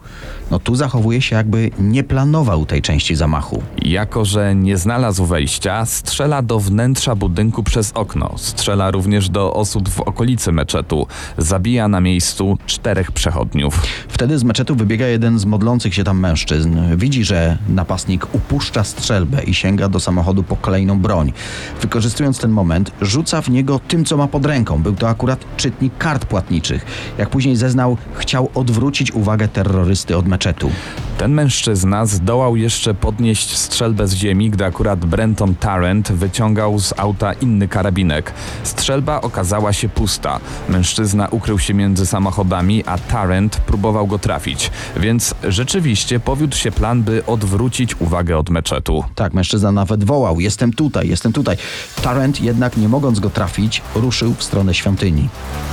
no 0.51 0.59
tu 0.59 0.75
zachowuje 0.75 1.21
się 1.21 1.35
jakby 1.35 1.71
nie 1.79 2.03
planował 2.03 2.65
tej 2.65 2.81
części 2.81 3.15
zamachu. 3.15 3.63
Jako, 3.81 4.25
że 4.25 4.55
nie 4.55 4.77
znalazł 4.77 5.25
wejścia, 5.25 5.85
strzela 5.85 6.41
do 6.41 6.59
wnętrza 6.59 7.15
budynku 7.15 7.63
przez 7.63 7.91
okno. 7.91 8.33
Strzela 8.37 8.91
również 8.91 9.29
do 9.29 9.53
osób 9.53 9.89
w 9.89 9.99
okolicy 9.99 10.51
meczetu. 10.51 11.07
Zabija 11.37 11.87
na 11.87 11.99
miejscu 12.23 12.57
czterech 12.65 13.11
przechodniów. 13.11 13.81
Wtedy 14.07 14.39
z 14.39 14.43
meczetu 14.43 14.75
wybiega 14.75 15.07
jeden 15.07 15.39
z 15.39 15.45
modlących 15.45 15.95
się 15.95 16.03
tam 16.03 16.19
mężczyzn. 16.19 16.79
Widzi, 16.97 17.23
że 17.23 17.57
napastnik 17.69 18.35
upuszcza 18.35 18.83
strzelbę 18.83 19.43
i 19.43 19.53
sięga 19.53 19.89
do 19.89 19.99
samochodu 19.99 20.43
po 20.43 20.55
kolejną 20.55 20.99
broń. 20.99 21.33
Wykorzystując 21.81 22.39
ten 22.39 22.51
moment, 22.51 22.91
rzuca 23.01 23.41
w 23.41 23.49
niego 23.49 23.79
tym, 23.87 24.05
co 24.05 24.17
ma 24.17 24.27
pod 24.27 24.45
ręką. 24.45 24.83
Był 24.83 24.95
to 24.95 25.09
akurat 25.09 25.39
czytnik 25.57 25.97
kart 25.97 26.25
płatniczych. 26.25 26.85
Jak 27.17 27.29
później 27.29 27.55
zeznał, 27.55 27.97
chciał 28.13 28.49
odwrócić 28.55 29.11
uwagę 29.11 29.47
terrorysty 29.47 30.17
od 30.17 30.27
meczetu. 30.27 30.69
Ten 31.17 31.33
mężczyzna 31.33 32.05
zdołał 32.05 32.55
jeszcze 32.55 32.93
podnieść 32.93 33.57
strzelbę 33.57 34.07
z 34.07 34.13
ziemi, 34.13 34.49
gdy 34.49 34.65
akurat 34.65 35.05
Brenton 35.05 35.55
Tarrant 35.55 36.11
wyciągał 36.11 36.79
z 36.79 36.93
auta 36.97 37.33
inny 37.33 37.67
karabinek. 37.67 38.33
Strzelba 38.63 39.21
okazała 39.21 39.73
się 39.73 39.89
pusta. 39.89 40.39
Mężczyzna 40.69 41.27
ukrył 41.27 41.59
się 41.59 41.73
między 41.73 42.05
samochodami, 42.13 42.83
a 42.85 42.97
Tarrant 42.97 43.57
próbował 43.57 44.07
go 44.07 44.19
trafić. 44.19 44.71
Więc 44.97 45.35
rzeczywiście 45.43 46.19
powiódł 46.19 46.55
się 46.55 46.71
plan, 46.71 47.03
by 47.03 47.25
odwrócić 47.25 48.01
uwagę 48.01 48.37
od 48.37 48.49
meczetu. 48.49 49.03
Tak, 49.15 49.33
mężczyzna 49.33 49.71
nawet 49.71 50.03
wołał: 50.03 50.39
Jestem 50.39 50.73
tutaj, 50.73 51.07
jestem 51.07 51.33
tutaj. 51.33 51.57
Tarrant 52.01 52.41
jednak, 52.41 52.77
nie 52.77 52.89
mogąc 52.89 53.19
go 53.19 53.29
trafić, 53.29 53.81
ruszył 53.95 54.33
w 54.33 54.43
stronę 54.43 54.73
świątyni. 54.73 55.29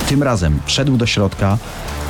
Tym 0.09 0.23
razem 0.23 0.59
wszedł 0.65 0.97
do 0.97 1.05
środka 1.05 1.57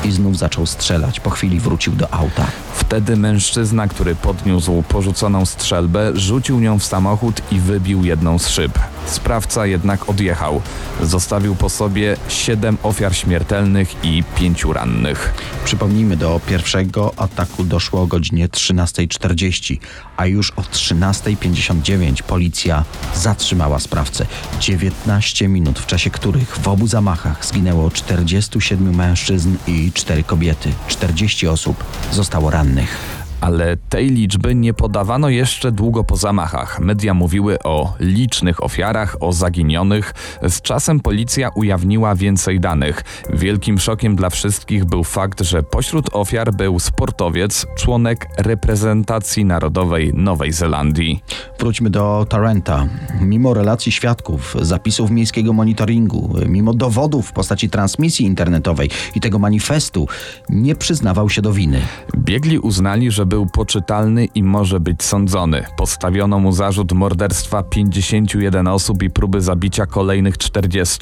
i 0.03 0.11
znów 0.11 0.37
zaczął 0.37 0.65
strzelać. 0.65 1.19
Po 1.19 1.29
chwili 1.29 1.59
wrócił 1.59 1.93
do 1.93 2.13
auta. 2.13 2.47
Wtedy 2.73 3.17
mężczyzna, 3.17 3.87
który 3.87 4.15
podniósł 4.15 4.83
porzuconą 4.83 5.45
strzelbę, 5.45 6.11
rzucił 6.15 6.59
nią 6.59 6.79
w 6.79 6.83
samochód 6.83 7.41
i 7.51 7.59
wybił 7.59 8.05
jedną 8.05 8.39
z 8.39 8.47
szyb. 8.47 8.79
Sprawca 9.05 9.65
jednak 9.65 10.09
odjechał. 10.09 10.61
Zostawił 11.03 11.55
po 11.55 11.69
sobie 11.69 12.17
siedem 12.27 12.77
ofiar 12.83 13.15
śmiertelnych 13.15 13.95
i 14.03 14.23
pięciu 14.35 14.73
rannych. 14.73 15.33
Przypomnijmy, 15.65 16.17
do 16.17 16.41
pierwszego 16.47 17.13
ataku 17.17 17.63
doszło 17.63 18.01
o 18.01 18.07
godzinie 18.07 18.49
13.40, 18.49 19.77
a 20.17 20.25
już 20.25 20.51
o 20.51 20.61
13.59 20.61 22.23
policja 22.23 22.83
zatrzymała 23.15 23.79
sprawcę. 23.79 24.25
19 24.59 25.47
minut, 25.47 25.79
w 25.79 25.85
czasie 25.85 26.09
których 26.09 26.57
w 26.57 26.67
obu 26.67 26.87
zamachach 26.87 27.45
zginęło 27.45 27.91
47 27.91 28.95
mężczyzn 28.95 29.55
i 29.67 29.90
4 29.93 30.23
kobiety. 30.23 30.71
40 30.87 31.47
osób 31.47 31.83
zostało 32.11 32.49
rannych. 32.49 33.20
Ale 33.41 33.77
tej 33.77 34.09
liczby 34.09 34.55
nie 34.55 34.73
podawano 34.73 35.29
jeszcze 35.29 35.71
długo 35.71 36.03
po 36.03 36.15
zamachach. 36.15 36.79
Media 36.79 37.13
mówiły 37.13 37.63
o 37.63 37.93
licznych 37.99 38.63
ofiarach, 38.63 39.17
o 39.19 39.33
zaginionych. 39.33 40.13
Z 40.49 40.61
czasem 40.61 40.99
policja 40.99 41.49
ujawniła 41.55 42.15
więcej 42.15 42.59
danych. 42.59 43.03
Wielkim 43.33 43.79
szokiem 43.79 44.15
dla 44.15 44.29
wszystkich 44.29 44.85
był 44.85 45.03
fakt, 45.03 45.41
że 45.41 45.63
pośród 45.63 46.09
ofiar 46.13 46.53
był 46.53 46.79
sportowiec, 46.79 47.65
członek 47.77 48.27
reprezentacji 48.37 49.45
narodowej 49.45 50.11
Nowej 50.13 50.51
Zelandii. 50.51 51.23
Wróćmy 51.59 51.89
do 51.89 52.25
Tarenta. 52.29 52.87
Mimo 53.21 53.53
relacji 53.53 53.91
świadków, 53.91 54.55
zapisów 54.61 55.11
miejskiego 55.11 55.53
monitoringu, 55.53 56.35
mimo 56.47 56.73
dowodów 56.73 57.27
w 57.27 57.33
postaci 57.33 57.69
transmisji 57.69 58.25
internetowej 58.25 58.89
i 59.15 59.21
tego 59.21 59.39
manifestu, 59.39 60.07
nie 60.49 60.75
przyznawał 60.75 61.29
się 61.29 61.41
do 61.41 61.53
winy. 61.53 61.81
Biegli 62.17 62.59
uznali, 62.59 63.11
że 63.11 63.25
był 63.31 63.45
poczytalny 63.45 64.25
i 64.25 64.43
może 64.43 64.79
być 64.79 65.03
sądzony. 65.03 65.63
Postawiono 65.77 66.39
mu 66.39 66.51
zarzut 66.51 66.91
morderstwa 66.91 67.63
51 67.63 68.67
osób 68.67 69.03
i 69.03 69.09
próby 69.09 69.41
zabicia 69.41 69.85
kolejnych 69.85 70.37
40. 70.37 70.99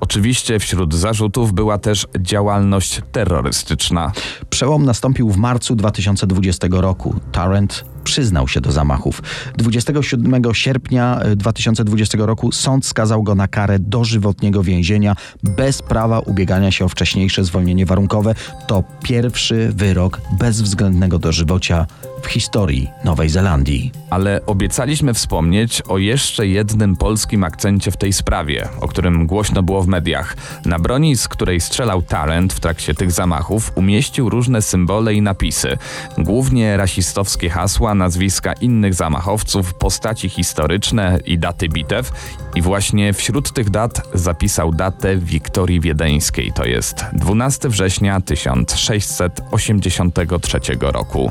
Oczywiście 0.00 0.58
wśród 0.58 0.94
zarzutów 0.94 1.52
była 1.52 1.78
też 1.78 2.06
działalność 2.18 3.00
terrorystyczna. 3.12 4.12
Przełom 4.50 4.84
nastąpił 4.84 5.30
w 5.30 5.36
marcu 5.36 5.76
2020 5.76 6.68
roku. 6.70 7.14
Tarrant 7.32 7.84
przyznał 8.08 8.48
się 8.48 8.60
do 8.60 8.72
zamachów. 8.72 9.22
27 9.56 10.42
sierpnia 10.54 11.20
e, 11.20 11.36
2020 11.36 12.18
roku 12.20 12.52
sąd 12.52 12.86
skazał 12.86 13.22
go 13.22 13.34
na 13.34 13.48
karę 13.48 13.78
dożywotniego 13.78 14.62
więzienia 14.62 15.16
bez 15.42 15.82
prawa 15.82 16.20
ubiegania 16.20 16.70
się 16.70 16.84
o 16.84 16.88
wcześniejsze 16.88 17.44
zwolnienie 17.44 17.86
warunkowe. 17.86 18.34
To 18.66 18.84
pierwszy 19.02 19.72
wyrok 19.74 20.20
bezwzględnego 20.38 21.18
dożywocia 21.18 21.86
w 22.22 22.26
historii 22.26 22.90
Nowej 23.04 23.28
Zelandii. 23.28 23.92
Ale 24.10 24.40
obiecaliśmy 24.46 25.14
wspomnieć 25.14 25.82
o 25.82 25.98
jeszcze 25.98 26.46
jednym 26.46 26.96
polskim 26.96 27.44
akcencie 27.44 27.90
w 27.90 27.96
tej 27.96 28.12
sprawie, 28.12 28.68
o 28.80 28.88
którym 28.88 29.26
głośno 29.26 29.62
było 29.62 29.82
w 29.82 29.88
mediach. 29.88 30.36
Na 30.64 30.78
broni, 30.78 31.16
z 31.16 31.28
której 31.28 31.60
strzelał 31.60 32.02
Tarrant 32.02 32.52
w 32.52 32.60
trakcie 32.60 32.94
tych 32.94 33.12
zamachów, 33.12 33.72
umieścił 33.74 34.30
różne 34.30 34.62
symbole 34.62 35.14
i 35.14 35.22
napisy. 35.22 35.78
Głównie 36.18 36.76
rasistowskie 36.76 37.50
hasła, 37.50 37.94
nazwiska 37.94 38.52
innych 38.52 38.94
zamachowców, 38.94 39.74
postaci 39.74 40.28
historyczne 40.28 41.18
i 41.26 41.38
daty 41.38 41.68
bitew. 41.68 42.12
I 42.54 42.62
właśnie 42.62 43.12
wśród 43.12 43.52
tych 43.52 43.70
dat 43.70 44.08
zapisał 44.14 44.72
datę 44.72 45.16
Wiktorii 45.16 45.80
Wiedeńskiej, 45.80 46.52
to 46.52 46.64
jest 46.64 47.04
12 47.12 47.68
września 47.68 48.20
1683 48.20 50.58
roku. 50.80 51.30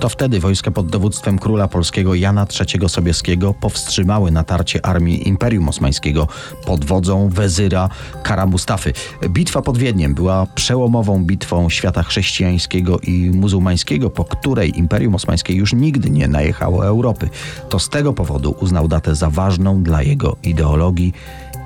To 0.00 0.08
wtedy 0.08 0.40
wojska 0.40 0.70
pod 0.70 0.86
dowództwem 0.86 1.38
króla 1.38 1.68
polskiego 1.68 2.14
Jana 2.14 2.46
III 2.60 2.88
Sobieskiego 2.88 3.54
powstrzymały 3.54 4.30
natarcie 4.30 4.86
armii 4.86 5.28
Imperium 5.28 5.68
Osmańskiego 5.68 6.28
pod 6.66 6.84
wodzą 6.84 7.28
wezyra 7.28 7.88
Kara 8.22 8.46
Mustafy. 8.46 8.92
Bitwa 9.28 9.62
pod 9.62 9.78
Wiedniem 9.78 10.14
była 10.14 10.46
przełomową 10.54 11.24
bitwą 11.24 11.68
świata 11.70 12.02
chrześcijańskiego 12.02 12.98
i 12.98 13.30
muzułmańskiego, 13.30 14.10
po 14.10 14.24
której 14.24 14.78
Imperium 14.78 15.14
Osmańskie 15.14 15.52
już 15.52 15.72
nigdy 15.72 16.10
nie 16.10 16.28
najechało 16.28 16.86
Europy. 16.86 17.28
To 17.68 17.78
z 17.78 17.88
tego 17.88 18.12
powodu 18.12 18.56
uznał 18.60 18.88
datę 18.88 19.14
za 19.14 19.30
ważną 19.30 19.82
dla 19.82 20.02
jego 20.02 20.36
ideologii 20.42 21.12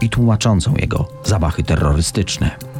i 0.00 0.08
tłumaczącą 0.08 0.74
jego 0.76 1.08
zamachy 1.24 1.62
terrorystyczne. 1.62 2.71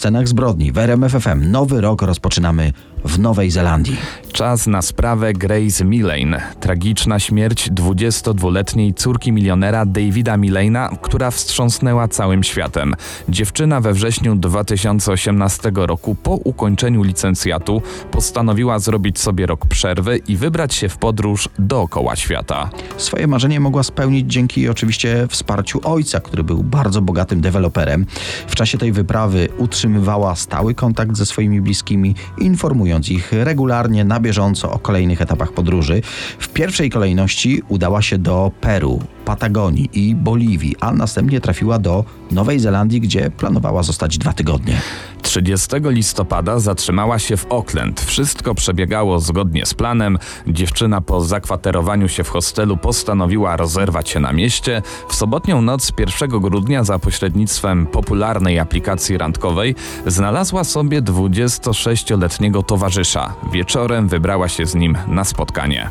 Scenach 0.00 0.28
zbrodni 0.28 0.72
w 0.72 0.78
RMF 0.78 1.12
FM 1.12 1.50
nowy 1.50 1.80
rok 1.80 2.02
rozpoczynamy 2.02 2.72
w 3.04 3.18
Nowej 3.18 3.50
Zelandii. 3.50 3.96
Czas 4.32 4.66
na 4.66 4.82
sprawę 4.82 5.32
Grace 5.32 5.84
Millane. 5.84 6.42
Tragiczna 6.60 7.18
śmierć 7.18 7.70
22-letniej 7.70 8.94
córki 8.94 9.32
milionera 9.32 9.86
Davida 9.86 10.36
Millana, 10.36 10.90
która 11.02 11.30
wstrząsnęła 11.30 12.08
całym 12.08 12.42
światem. 12.42 12.94
Dziewczyna 13.28 13.80
we 13.80 13.92
wrześniu 13.92 14.36
2018 14.36 15.72
roku 15.74 16.14
po 16.14 16.30
ukończeniu 16.30 17.02
licencjatu 17.02 17.82
postanowiła 18.10 18.78
zrobić 18.78 19.18
sobie 19.18 19.46
rok 19.46 19.66
przerwy 19.66 20.16
i 20.28 20.36
wybrać 20.36 20.74
się 20.74 20.88
w 20.88 20.96
podróż 20.96 21.48
dookoła 21.58 22.16
świata. 22.16 22.70
Swoje 22.96 23.26
marzenie 23.26 23.60
mogła 23.60 23.82
spełnić 23.82 24.32
dzięki 24.32 24.68
oczywiście 24.68 25.26
wsparciu 25.28 25.80
ojca, 25.84 26.20
który 26.20 26.44
był 26.44 26.62
bardzo 26.62 27.02
bogatym 27.02 27.40
deweloperem. 27.40 28.06
W 28.46 28.54
czasie 28.54 28.78
tej 28.78 28.92
wyprawy 28.92 29.48
utrzymywała 29.58 30.36
stały 30.36 30.74
kontakt 30.74 31.16
ze 31.16 31.26
swoimi 31.26 31.60
bliskimi, 31.60 32.14
informując 32.38 33.08
ich 33.08 33.32
regularnie 33.32 34.04
na 34.04 34.19
bieżąco 34.20 34.72
o 34.72 34.78
kolejnych 34.78 35.22
etapach 35.22 35.52
podróży. 35.52 36.02
W 36.38 36.48
pierwszej 36.48 36.90
kolejności 36.90 37.62
udała 37.68 38.02
się 38.02 38.18
do 38.18 38.50
Peru, 38.60 39.02
Patagonii 39.24 39.90
i 39.92 40.14
Boliwii, 40.14 40.76
a 40.80 40.92
następnie 40.92 41.40
trafiła 41.40 41.78
do 41.78 42.04
Nowej 42.30 42.60
Zelandii, 42.60 43.00
gdzie 43.00 43.30
planowała 43.30 43.82
zostać 43.82 44.18
dwa 44.18 44.32
tygodnie. 44.32 44.80
30 45.30 45.68
listopada 45.84 46.58
zatrzymała 46.58 47.18
się 47.18 47.36
w 47.36 47.52
Auckland. 47.52 48.00
Wszystko 48.00 48.54
przebiegało 48.54 49.20
zgodnie 49.20 49.66
z 49.66 49.74
planem. 49.74 50.18
Dziewczyna 50.46 51.00
po 51.00 51.20
zakwaterowaniu 51.20 52.08
się 52.08 52.24
w 52.24 52.28
hostelu 52.28 52.76
postanowiła 52.76 53.56
rozerwać 53.56 54.08
się 54.08 54.20
na 54.20 54.32
mieście. 54.32 54.82
W 55.08 55.14
sobotnią 55.14 55.62
noc 55.62 55.92
1 55.98 56.40
grudnia 56.40 56.84
za 56.84 56.98
pośrednictwem 56.98 57.86
popularnej 57.86 58.58
aplikacji 58.58 59.18
randkowej 59.18 59.74
znalazła 60.06 60.64
sobie 60.64 61.02
26-letniego 61.02 62.62
towarzysza. 62.62 63.34
Wieczorem 63.52 64.08
wybrała 64.08 64.48
się 64.48 64.66
z 64.66 64.74
nim 64.74 64.98
na 65.08 65.24
spotkanie. 65.24 65.90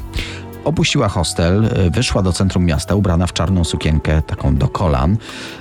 Opuściła 0.69 1.07
hostel, 1.07 1.65
y, 1.65 1.89
wyszła 1.91 2.21
do 2.21 2.33
centrum 2.33 2.65
miasta 2.65 2.95
ubrana 2.95 3.27
w 3.27 3.33
czarną 3.33 3.63
sukienkę, 3.63 4.21
taką 4.21 4.55
do 4.55 4.67
kolan. 4.67 5.17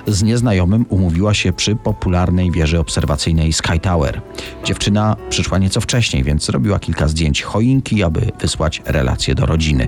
Z 0.07 0.23
nieznajomym 0.23 0.85
umówiła 0.89 1.33
się 1.33 1.53
przy 1.53 1.75
popularnej 1.75 2.51
wieży 2.51 2.79
obserwacyjnej 2.79 3.53
Sky 3.53 3.79
Tower. 3.79 4.21
Dziewczyna 4.63 5.15
przyszła 5.29 5.57
nieco 5.57 5.81
wcześniej, 5.81 6.23
więc 6.23 6.45
zrobiła 6.45 6.79
kilka 6.79 7.07
zdjęć 7.07 7.41
choinki, 7.41 8.03
aby 8.03 8.31
wysłać 8.41 8.81
relacje 8.85 9.35
do 9.35 9.45
rodziny. 9.45 9.87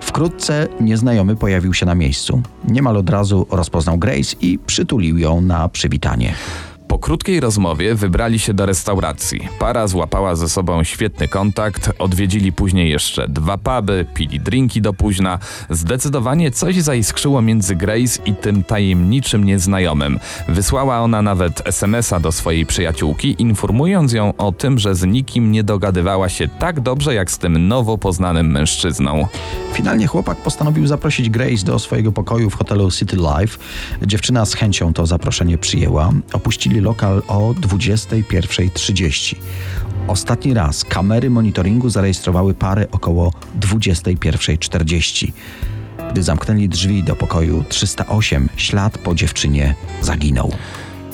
Wkrótce 0.00 0.68
nieznajomy 0.80 1.36
pojawił 1.36 1.74
się 1.74 1.86
na 1.86 1.94
miejscu. 1.94 2.42
Niemal 2.64 2.96
od 2.96 3.10
razu 3.10 3.46
rozpoznał 3.50 3.98
Grace 3.98 4.36
i 4.40 4.58
przytulił 4.66 5.18
ją 5.18 5.40
na 5.40 5.68
przywitanie. 5.68 6.34
Po 6.98 7.02
krótkiej 7.02 7.40
rozmowie 7.40 7.94
wybrali 7.94 8.38
się 8.38 8.54
do 8.54 8.66
restauracji. 8.66 9.48
Para 9.58 9.88
złapała 9.88 10.36
ze 10.36 10.48
sobą 10.48 10.84
świetny 10.84 11.28
kontakt, 11.28 11.90
odwiedzili 11.98 12.52
później 12.52 12.90
jeszcze 12.90 13.28
dwa 13.28 13.58
puby, 13.58 14.06
pili 14.14 14.40
drinki 14.40 14.82
do 14.82 14.92
późna. 14.92 15.38
Zdecydowanie 15.70 16.50
coś 16.50 16.76
zaiskrzyło 16.80 17.42
między 17.42 17.76
Grace 17.76 18.22
i 18.26 18.34
tym 18.34 18.64
tajemniczym 18.64 19.44
nieznajomym. 19.44 20.18
Wysłała 20.48 21.00
ona 21.00 21.22
nawet 21.22 21.62
SMS-a 21.64 22.20
do 22.20 22.32
swojej 22.32 22.66
przyjaciółki, 22.66 23.36
informując 23.38 24.12
ją 24.12 24.36
o 24.36 24.52
tym, 24.52 24.78
że 24.78 24.94
z 24.94 25.04
nikim 25.04 25.52
nie 25.52 25.64
dogadywała 25.64 26.28
się 26.28 26.48
tak 26.48 26.80
dobrze 26.80 27.14
jak 27.14 27.30
z 27.30 27.38
tym 27.38 27.68
nowo 27.68 27.98
poznanym 27.98 28.50
mężczyzną. 28.50 29.26
Finalnie 29.72 30.06
chłopak 30.06 30.38
postanowił 30.38 30.86
zaprosić 30.86 31.30
Grace 31.30 31.64
do 31.64 31.78
swojego 31.78 32.12
pokoju 32.12 32.50
w 32.50 32.54
hotelu 32.54 32.90
City 32.90 33.16
Life. 33.16 33.58
Dziewczyna 34.06 34.46
z 34.46 34.54
chęcią 34.54 34.92
to 34.92 35.06
zaproszenie 35.06 35.58
przyjęła. 35.58 36.10
Opuścili 36.32 36.80
lokal 36.88 37.22
o 37.28 37.52
21.30. 37.52 39.36
Ostatni 40.06 40.54
raz 40.54 40.84
kamery 40.84 41.30
monitoringu 41.30 41.90
zarejestrowały 41.90 42.54
parę 42.54 42.86
około 42.92 43.32
21.40. 43.60 45.32
Gdy 46.10 46.22
zamknęli 46.22 46.68
drzwi 46.68 47.04
do 47.04 47.16
pokoju 47.16 47.64
308, 47.68 48.48
ślad 48.56 48.98
po 48.98 49.14
dziewczynie 49.14 49.74
zaginął. 50.02 50.52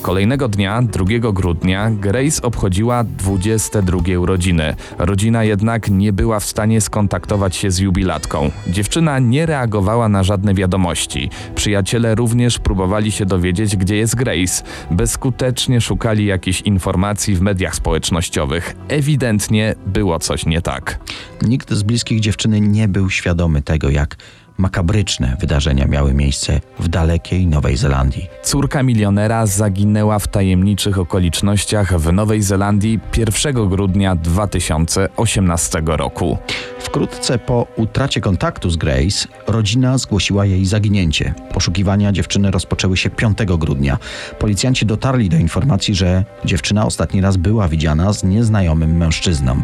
Kolejnego 0.05 0.49
dnia, 0.49 0.83
2 0.83 1.33
grudnia, 1.33 1.91
Grace 1.91 2.43
obchodziła 2.43 3.05
22 3.05 4.19
urodziny. 4.19 4.75
Rodzina 4.99 5.45
jednak 5.45 5.91
nie 5.91 6.13
była 6.13 6.41
w 6.41 6.45
stanie 6.45 6.81
skontaktować 6.81 7.57
się 7.57 7.71
z 7.71 7.79
jubilatką. 7.79 8.51
Dziewczyna 8.67 9.19
nie 9.19 9.47
reagowała 9.47 10.09
na 10.09 10.23
żadne 10.23 10.55
wiadomości. 10.55 11.31
Przyjaciele 11.55 12.15
również 12.15 12.59
próbowali 12.59 13.13
się 13.13 13.27
dowiedzieć, 13.27 13.77
gdzie 13.77 13.97
jest 13.97 14.15
Grace. 14.15 14.65
Bezskutecznie 14.91 15.81
szukali 15.81 16.27
jakichś 16.27 16.61
informacji 16.61 17.35
w 17.35 17.41
mediach 17.41 17.75
społecznościowych. 17.75 18.77
Ewidentnie 18.89 19.75
było 19.87 20.19
coś 20.19 20.47
nie 20.47 20.63
tak. 20.63 20.99
Nikt 21.43 21.73
z 21.73 21.83
bliskich 21.83 22.21
dziewczyny 22.21 22.61
nie 22.61 22.89
był 22.89 23.11
świadomy 23.11 23.63
tego, 23.63 23.91
jak 23.91 24.17
makabryczne 24.59 25.37
wydarzenia 25.41 25.87
miały 25.87 26.15
miejsce 26.15 26.61
w 26.79 26.89
dalekiej 26.89 27.47
Nowej 27.47 27.77
Zelandii. 27.77 28.29
Córka 28.43 28.83
milionera 28.83 29.47
zaginęła 29.47 30.19
w 30.19 30.29
tajemniczych 30.29 30.99
okolicznościach 30.99 31.99
w 32.01 32.13
Nowej 32.13 32.43
Zelandii 32.43 33.01
1 33.17 33.69
grudnia 33.69 34.17
2018 34.17 35.83
roku. 35.87 36.39
Wkrótce 36.79 37.39
po 37.39 37.67
utracie 37.77 38.21
kontaktu 38.21 38.71
z 38.71 38.77
Grace, 38.77 39.29
rodzina 39.47 39.99
zgłosiła 39.99 40.47
jej 40.47 40.67
zaginięcie. 40.67 41.35
Poszukiwania 41.53 42.13
dziewczyny 42.13 42.51
rozpoczęły 42.51 42.97
się 42.97 43.11
5 43.11 43.39
grudnia. 43.59 43.99
Policjanci 44.39 44.87
dotarli 44.87 45.29
do 45.29 45.37
informacji, 45.37 45.95
że 45.95 46.25
dziewczyna 46.45 46.87
ostatni 46.87 47.21
raz 47.21 47.37
była 47.37 47.69
widziana 47.69 48.13
z 48.13 48.25
nieznajomym 48.25 48.97
mężczyzną. 48.97 49.63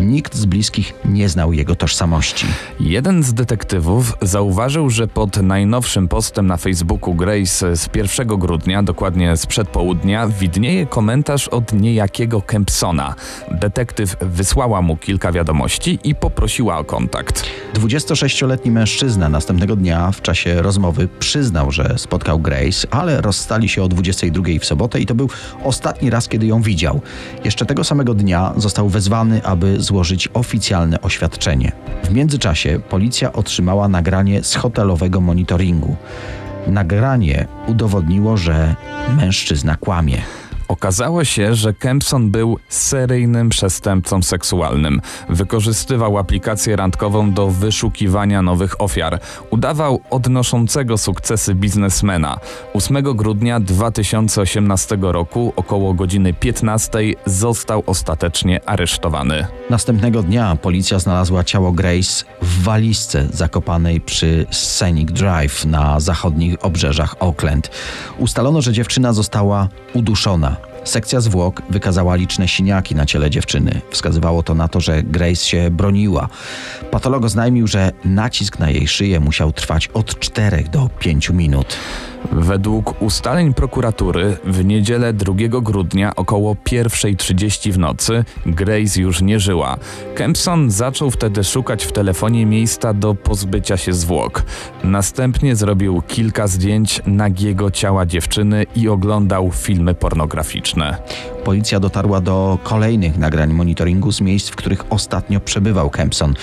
Nikt 0.00 0.34
z 0.34 0.44
bliskich 0.44 0.94
nie 1.04 1.28
znał 1.28 1.52
jego 1.52 1.74
tożsamości. 1.74 2.46
Jeden 2.80 3.22
z 3.22 3.34
detektywów 3.34 4.16
zauważył, 4.22 4.90
że 4.90 5.08
pod 5.08 5.36
najnowszym 5.36 6.08
postem 6.08 6.46
na 6.46 6.56
Facebooku 6.56 7.14
Grace 7.14 7.76
z 7.76 7.88
1 7.94 8.28
grudnia, 8.28 8.82
dokładnie 8.82 9.36
z 9.36 9.46
przedpołudnia, 9.46 10.28
widnieje 10.28 10.86
komentarz 10.86 11.48
od 11.48 11.72
niejakiego 11.72 12.42
Kempsona. 12.42 13.14
Detektyw 13.50 14.16
wysłała 14.20 14.82
mu 14.82 14.96
kilka 14.96 15.32
wiadomości 15.32 15.98
i 16.04 16.14
poprosiła 16.14 16.78
o 16.78 16.84
kontakt. 16.84 17.44
26-letni 17.74 18.70
mężczyzna 18.70 19.28
następnego 19.28 19.76
dnia 19.76 20.12
w 20.12 20.22
czasie 20.22 20.62
rozmowy 20.62 21.08
przyznał, 21.18 21.70
że 21.70 21.94
spotkał 21.96 22.38
Grace, 22.38 22.88
ale 22.90 23.20
rozstali 23.20 23.68
się 23.68 23.82
o 23.82 23.88
22 23.88 24.44
w 24.60 24.64
sobotę 24.64 25.00
i 25.00 25.06
to 25.06 25.14
był 25.14 25.28
ostatni 25.64 26.10
raz, 26.10 26.28
kiedy 26.28 26.46
ją 26.46 26.62
widział. 26.62 27.00
Jeszcze 27.44 27.66
tego 27.66 27.84
samego 27.84 28.14
dnia 28.14 28.52
został 28.56 28.88
wezwany, 28.88 29.44
aby 29.44 29.81
złożyć 29.82 30.28
oficjalne 30.34 31.00
oświadczenie. 31.00 31.72
W 32.04 32.10
międzyczasie 32.10 32.80
policja 32.90 33.32
otrzymała 33.32 33.88
nagranie 33.88 34.42
z 34.42 34.54
hotelowego 34.54 35.20
monitoringu. 35.20 35.96
Nagranie 36.66 37.46
udowodniło, 37.66 38.36
że 38.36 38.74
mężczyzna 39.16 39.76
kłamie. 39.76 40.22
Okazało 40.72 41.24
się, 41.24 41.54
że 41.54 41.72
Kempson 41.72 42.30
był 42.30 42.58
seryjnym 42.68 43.48
przestępcą 43.48 44.22
seksualnym. 44.22 45.00
Wykorzystywał 45.28 46.18
aplikację 46.18 46.76
randkową 46.76 47.32
do 47.32 47.48
wyszukiwania 47.50 48.42
nowych 48.42 48.80
ofiar. 48.80 49.20
Udawał 49.50 50.00
odnoszącego 50.10 50.98
sukcesy 50.98 51.54
biznesmena. 51.54 52.38
8 52.74 53.02
grudnia 53.02 53.60
2018 53.60 54.98
roku, 55.00 55.52
około 55.56 55.94
godziny 55.94 56.32
15, 56.34 56.98
został 57.26 57.82
ostatecznie 57.86 58.68
aresztowany. 58.68 59.46
Następnego 59.70 60.22
dnia 60.22 60.56
policja 60.56 60.98
znalazła 60.98 61.44
ciało 61.44 61.72
Grace 61.72 62.24
w 62.42 62.62
walizce 62.62 63.26
zakopanej 63.32 64.00
przy 64.00 64.46
Scenic 64.50 65.12
Drive 65.12 65.64
na 65.64 66.00
zachodnich 66.00 66.64
obrzeżach 66.64 67.16
Auckland. 67.20 67.70
Ustalono, 68.18 68.62
że 68.62 68.72
dziewczyna 68.72 69.12
została 69.12 69.68
uduszona. 69.94 70.61
Sekcja 70.84 71.20
zwłok 71.20 71.62
wykazała 71.70 72.14
liczne 72.14 72.48
siniaki 72.48 72.94
na 72.94 73.06
ciele 73.06 73.30
dziewczyny. 73.30 73.80
Wskazywało 73.90 74.42
to 74.42 74.54
na 74.54 74.68
to, 74.68 74.80
że 74.80 75.02
Grace 75.02 75.44
się 75.44 75.70
broniła. 75.70 76.28
Patolog 76.90 77.24
oznajmił, 77.24 77.66
że 77.66 77.92
nacisk 78.04 78.58
na 78.58 78.70
jej 78.70 78.88
szyję 78.88 79.20
musiał 79.20 79.52
trwać 79.52 79.88
od 79.88 80.18
4 80.18 80.64
do 80.72 80.90
5 80.98 81.30
minut. 81.30 81.76
Według 82.30 83.02
ustaleń 83.02 83.54
prokuratury 83.54 84.36
w 84.44 84.64
niedzielę 84.64 85.12
2 85.12 85.34
grudnia 85.48 86.16
około 86.16 86.54
1.30 86.54 87.72
w 87.72 87.78
nocy 87.78 88.24
Grace 88.46 89.00
już 89.00 89.22
nie 89.22 89.40
żyła. 89.40 89.76
Kempson 90.14 90.70
zaczął 90.70 91.10
wtedy 91.10 91.44
szukać 91.44 91.84
w 91.84 91.92
telefonie 91.92 92.46
miejsca 92.46 92.94
do 92.94 93.14
pozbycia 93.14 93.76
się 93.76 93.92
zwłok. 93.92 94.42
Następnie 94.84 95.56
zrobił 95.56 96.02
kilka 96.06 96.46
zdjęć 96.46 97.00
nagiego 97.06 97.70
ciała 97.70 98.06
dziewczyny 98.06 98.66
i 98.76 98.88
oglądał 98.88 99.50
filmy 99.52 99.94
pornograficzne. 99.94 100.96
Policja 101.44 101.80
dotarła 101.80 102.20
do 102.20 102.58
kolejnych 102.62 103.18
nagrań 103.18 103.52
monitoringu 103.52 104.12
z 104.12 104.20
miejsc, 104.20 104.48
w 104.48 104.56
których 104.56 104.92
ostatnio 104.92 105.40
przebywał 105.40 105.90
Kempson. 105.90 106.34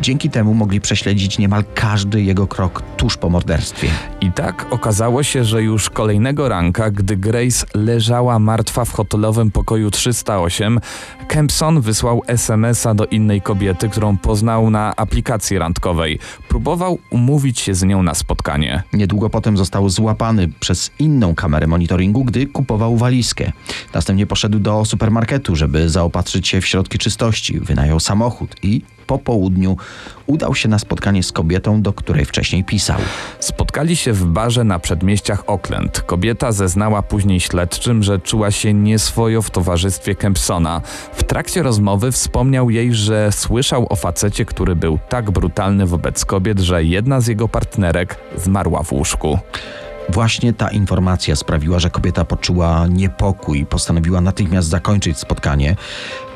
Dzięki 0.00 0.30
temu 0.30 0.54
mogli 0.54 0.80
prześledzić 0.80 1.38
niemal 1.38 1.64
każdy 1.74 2.22
jego 2.22 2.46
krok 2.46 2.82
tuż 2.96 3.16
po 3.16 3.30
morderstwie. 3.30 3.88
I 4.20 4.32
tak 4.32 4.66
okazało 4.70 5.22
się, 5.22 5.27
że 5.34 5.62
już 5.62 5.90
kolejnego 5.90 6.48
ranka, 6.48 6.90
gdy 6.90 7.16
Grace 7.16 7.66
leżała 7.74 8.38
martwa 8.38 8.84
w 8.84 8.92
hotelowym 8.92 9.50
pokoju 9.50 9.90
308, 9.90 10.80
Kempson 11.28 11.80
wysłał 11.80 12.22
SMS-a 12.26 12.94
do 12.94 13.06
innej 13.06 13.40
kobiety, 13.40 13.88
którą 13.88 14.18
poznał 14.18 14.70
na 14.70 14.96
aplikacji 14.96 15.58
randkowej. 15.58 16.18
Próbował 16.48 16.98
umówić 17.10 17.60
się 17.60 17.74
z 17.74 17.82
nią 17.82 18.02
na 18.02 18.14
spotkanie. 18.14 18.82
Niedługo 18.92 19.30
potem 19.30 19.56
został 19.56 19.88
złapany 19.88 20.48
przez 20.60 20.90
inną 20.98 21.34
kamerę 21.34 21.66
monitoringu, 21.66 22.24
gdy 22.24 22.46
kupował 22.46 22.96
walizkę. 22.96 23.52
Następnie 23.94 24.26
poszedł 24.26 24.58
do 24.58 24.84
supermarketu, 24.84 25.56
żeby 25.56 25.88
zaopatrzyć 25.88 26.48
się 26.48 26.60
w 26.60 26.66
środki 26.66 26.98
czystości, 26.98 27.60
wynajął 27.60 28.00
samochód 28.00 28.56
i 28.62 28.82
po 29.08 29.18
południu 29.18 29.76
udał 30.26 30.54
się 30.54 30.68
na 30.68 30.78
spotkanie 30.78 31.22
z 31.22 31.32
kobietą, 31.32 31.82
do 31.82 31.92
której 31.92 32.24
wcześniej 32.24 32.64
pisał. 32.64 32.98
Spotkali 33.40 33.96
się 33.96 34.12
w 34.12 34.24
barze 34.24 34.64
na 34.64 34.78
przedmieściach 34.78 35.44
Oakland. 35.46 36.00
Kobieta 36.00 36.52
zeznała 36.52 37.02
później 37.02 37.40
śledczym, 37.40 38.02
że 38.02 38.18
czuła 38.18 38.50
się 38.50 38.74
nieswojo 38.74 39.42
w 39.42 39.50
towarzystwie 39.50 40.14
Kempsona. 40.14 40.80
W 41.12 41.22
trakcie 41.22 41.62
rozmowy 41.62 42.12
wspomniał 42.12 42.70
jej, 42.70 42.94
że 42.94 43.32
słyszał 43.32 43.86
o 43.90 43.96
facecie, 43.96 44.44
który 44.44 44.76
był 44.76 44.98
tak 45.08 45.30
brutalny 45.30 45.86
wobec 45.86 46.24
kobiet, 46.24 46.60
że 46.60 46.84
jedna 46.84 47.20
z 47.20 47.26
jego 47.26 47.48
partnerek 47.48 48.16
zmarła 48.36 48.82
w 48.82 48.92
łóżku. 48.92 49.38
Właśnie 50.08 50.52
ta 50.52 50.70
informacja 50.70 51.36
sprawiła, 51.36 51.78
że 51.78 51.90
kobieta 51.90 52.24
poczuła 52.24 52.86
niepokój 52.86 53.60
i 53.60 53.66
postanowiła 53.66 54.20
natychmiast 54.20 54.68
zakończyć 54.68 55.18
spotkanie. 55.18 55.76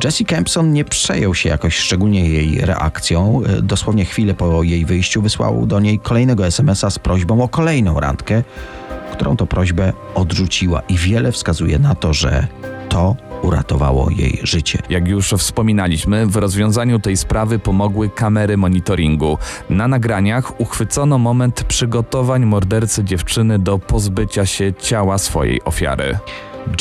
Jesse 0.05 0.25
Kempson 0.25 0.73
nie 0.73 0.85
przejął 0.85 1.35
się 1.35 1.49
jakoś 1.49 1.77
szczególnie 1.77 2.29
jej 2.29 2.61
reakcją. 2.61 3.43
Dosłownie 3.63 4.05
chwilę 4.05 4.35
po 4.35 4.63
jej 4.63 4.85
wyjściu 4.85 5.23
wysłał 5.23 5.67
do 5.67 5.81
niej 5.81 5.99
kolejnego 5.99 6.47
SMS-a 6.47 6.91
z 6.91 6.99
prośbą 6.99 7.43
o 7.43 7.49
kolejną 7.49 8.01
randkę, 8.01 8.43
którą 9.13 9.37
to 9.37 9.47
prośbę 9.47 9.93
odrzuciła 10.15 10.83
i 10.89 10.97
wiele 10.97 11.33
wskazuje 11.33 11.79
na 11.79 11.95
to, 11.95 12.13
że 12.13 12.47
to 12.89 13.17
uratowało 13.43 14.11
jej 14.11 14.41
życie. 14.43 14.79
Jak 14.91 15.09
już 15.09 15.29
wspominaliśmy, 15.31 16.27
w 16.27 16.37
rozwiązaniu 16.37 16.99
tej 16.99 17.17
sprawy 17.17 17.59
pomogły 17.59 18.09
kamery 18.09 18.57
monitoringu. 18.57 19.39
Na 19.71 19.89
nagraniach 19.89 20.61
uchwycono 20.61 21.19
moment 21.19 21.65
przygotowań 21.65 22.45
mordercy 22.45 23.05
dziewczyny 23.05 23.59
do 23.59 23.79
pozbycia 23.79 24.47
się 24.47 24.73
ciała 24.75 25.19
swojej 25.19 25.65
ofiary. 25.65 26.19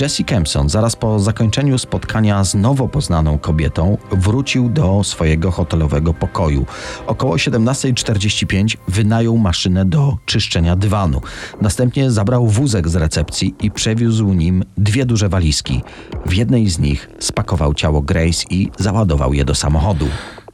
Jesse 0.02 0.24
Kempson 0.24 0.70
zaraz 0.70 0.96
po 0.96 1.20
zakończeniu 1.20 1.78
spotkania 1.78 2.44
z 2.44 2.56
nowo 2.56 2.88
poznaną 2.88 3.38
kobietą 3.38 3.98
wrócił 4.12 4.70
do 4.70 5.04
swojego 5.04 5.52
hotelowego 5.52 6.14
pokoju. 6.14 6.66
Około 7.08 7.36
17.45 7.36 8.78
wynajął 8.88 9.38
maszynę 9.38 9.86
do 9.86 10.18
czyszczenia 10.26 10.76
dywanu. 10.76 11.22
Następnie 11.62 12.12
zabrał 12.12 12.48
wózek 12.48 12.90
z 12.90 12.96
recepcji 12.96 13.56
i 13.60 13.72
przewiózł 13.72 14.34
nim 14.34 14.64
dwie 14.78 15.06
duże 15.06 15.30
walizki. 15.30 15.82
W 16.26 16.34
jednej 16.34 16.70
z 16.70 16.80
nich 16.80 17.10
spakował 17.20 17.74
ciało 17.74 18.02
Grace 18.02 18.44
i 18.50 18.70
załadował 18.80 19.34
je 19.34 19.46
do 19.46 19.56
samochodu. 19.56 20.08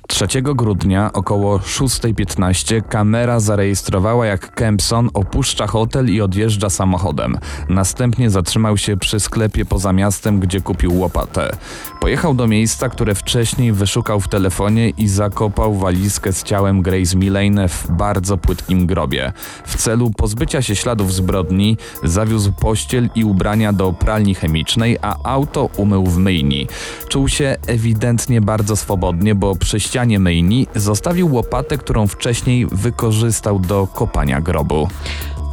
3 0.08 0.28
grudnia 0.42 1.14
około 1.14 1.58
6.15 1.58 2.88
kamera 2.90 3.40
zarejestrowała 3.40 4.26
jak 4.26 4.56
Kempson 4.56 5.10
opuszcza 5.14 5.68
hotel 5.68 6.10
i 6.10 6.22
odjeżdża 6.22 6.70
samochodem. 6.70 7.38
Następnie 7.70 8.30
zatrzymał 8.30 8.78
się 8.78 8.98
przy 8.98 9.20
sklepie 9.20 9.66
poza 9.66 9.94
miastem, 9.94 10.40
gdzie 10.40 10.62
kupił 10.62 11.00
łopatę. 11.00 11.52
Pojechał 12.00 12.34
do 12.34 12.48
miejsca, 12.48 12.90
które 12.90 13.16
wcześniej 13.16 13.74
wyszukał 13.74 14.20
w 14.20 14.28
telefonie 14.28 14.90
i 14.90 15.08
zakopał 15.08 15.76
walizkę 15.76 16.34
z 16.34 16.44
ciałem 16.44 16.82
Grace 16.82 17.18
Millane 17.18 17.70
w 17.70 17.88
bardzo 17.92 18.38
płytkim 18.38 18.86
grobie. 18.86 19.34
W 19.66 19.76
celu 19.78 20.12
pozbycia 20.18 20.62
się 20.62 20.76
śladów 20.76 21.14
zbrodni 21.14 21.78
zawiózł 22.04 22.52
pościel 22.52 23.10
i 23.16 23.24
ubrania 23.24 23.74
do 23.74 23.94
pralni 23.94 24.36
chemicznej, 24.36 24.98
a 25.02 25.16
auto 25.24 25.70
umył 25.78 26.06
w 26.06 26.18
myjni. 26.18 26.68
Czuł 27.08 27.28
się 27.28 27.56
ewidentnie 27.68 28.42
bardzo 28.42 28.76
swobodnie, 28.76 29.36
bo 29.36 29.56
przy 29.56 29.80
ścianie 29.98 30.20
myjni 30.20 30.68
zostawił 30.76 31.34
łopatę, 31.34 31.78
którą 31.78 32.08
wcześniej 32.08 32.66
wykorzystał 32.72 33.60
do 33.60 33.88
kopania 33.88 34.42
grobu. 34.42 34.88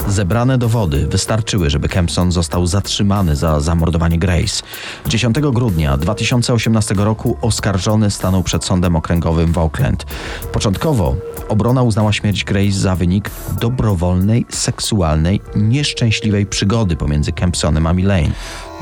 Zebrane 0.09 0.59
dowody 0.59 1.07
wystarczyły, 1.07 1.71
żeby 1.71 1.89
Kempson 1.89 2.33
został 2.33 2.67
zatrzymany 2.67 3.37
za 3.37 3.61
zamordowanie 3.61 4.19
Grace. 4.19 4.63
10 5.07 5.37
grudnia 5.41 5.97
2018 5.97 6.95
roku 6.95 7.37
oskarżony 7.41 8.11
stanął 8.11 8.43
przed 8.43 8.65
sądem 8.65 8.97
okręgowym 8.97 9.53
w 9.53 9.59
Oakland. 9.59 10.07
Początkowo 10.53 11.17
obrona 11.49 11.83
uznała 11.83 12.13
śmierć 12.13 12.45
Grace 12.45 12.73
za 12.73 12.97
wynik 12.97 13.31
dobrowolnej, 13.61 14.47
seksualnej, 14.49 15.41
nieszczęśliwej 15.57 16.47
przygody 16.47 16.97
pomiędzy 16.97 17.33
Kempsonem 17.33 17.87
a 17.87 17.93
Milane. 17.93 18.33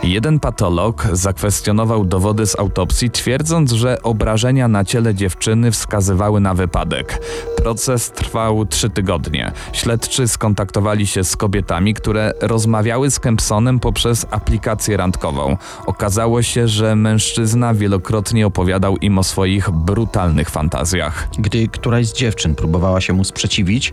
Jeden 0.02 0.40
patolog 0.40 1.08
zakwestionował 1.12 2.04
dowody 2.04 2.46
z 2.46 2.58
autopsji, 2.58 3.10
twierdząc, 3.10 3.72
że 3.72 4.02
obrażenia 4.02 4.68
na 4.68 4.84
ciele 4.84 5.14
dziewczyny 5.14 5.70
wskazywały 5.70 6.40
na 6.40 6.54
wypadek. 6.54 7.22
Proces 7.56 8.10
trwał 8.10 8.66
trzy 8.66 8.90
tygodnie. 8.90 9.52
Śledczy 9.72 10.28
skontaktowali 10.28 11.06
się 11.06 11.24
z 11.24 11.36
kobietami, 11.36 11.94
które 11.94 12.32
rozmawiały 12.40 13.10
z 13.10 13.20
Kempsonem 13.20 13.80
poprzez 13.80 14.26
aplikację 14.30 14.96
randkową. 14.96 15.56
Okazało 15.86 16.42
się, 16.42 16.68
że 16.68 16.96
mężczyzna 16.96 17.74
wielokrotnie 17.74 18.46
opowiadał 18.46 18.96
im 18.96 19.18
o 19.18 19.22
swoich 19.22 19.70
brutalnych 19.70 20.50
fantazjach. 20.50 21.28
Gdy 21.38 21.68
któraś 21.68 22.06
z 22.06 22.12
dziewczyn 22.12 22.54
próbowała 22.54 23.00
się 23.00 23.12
mu 23.12 23.24
sprzeciwić, 23.24 23.92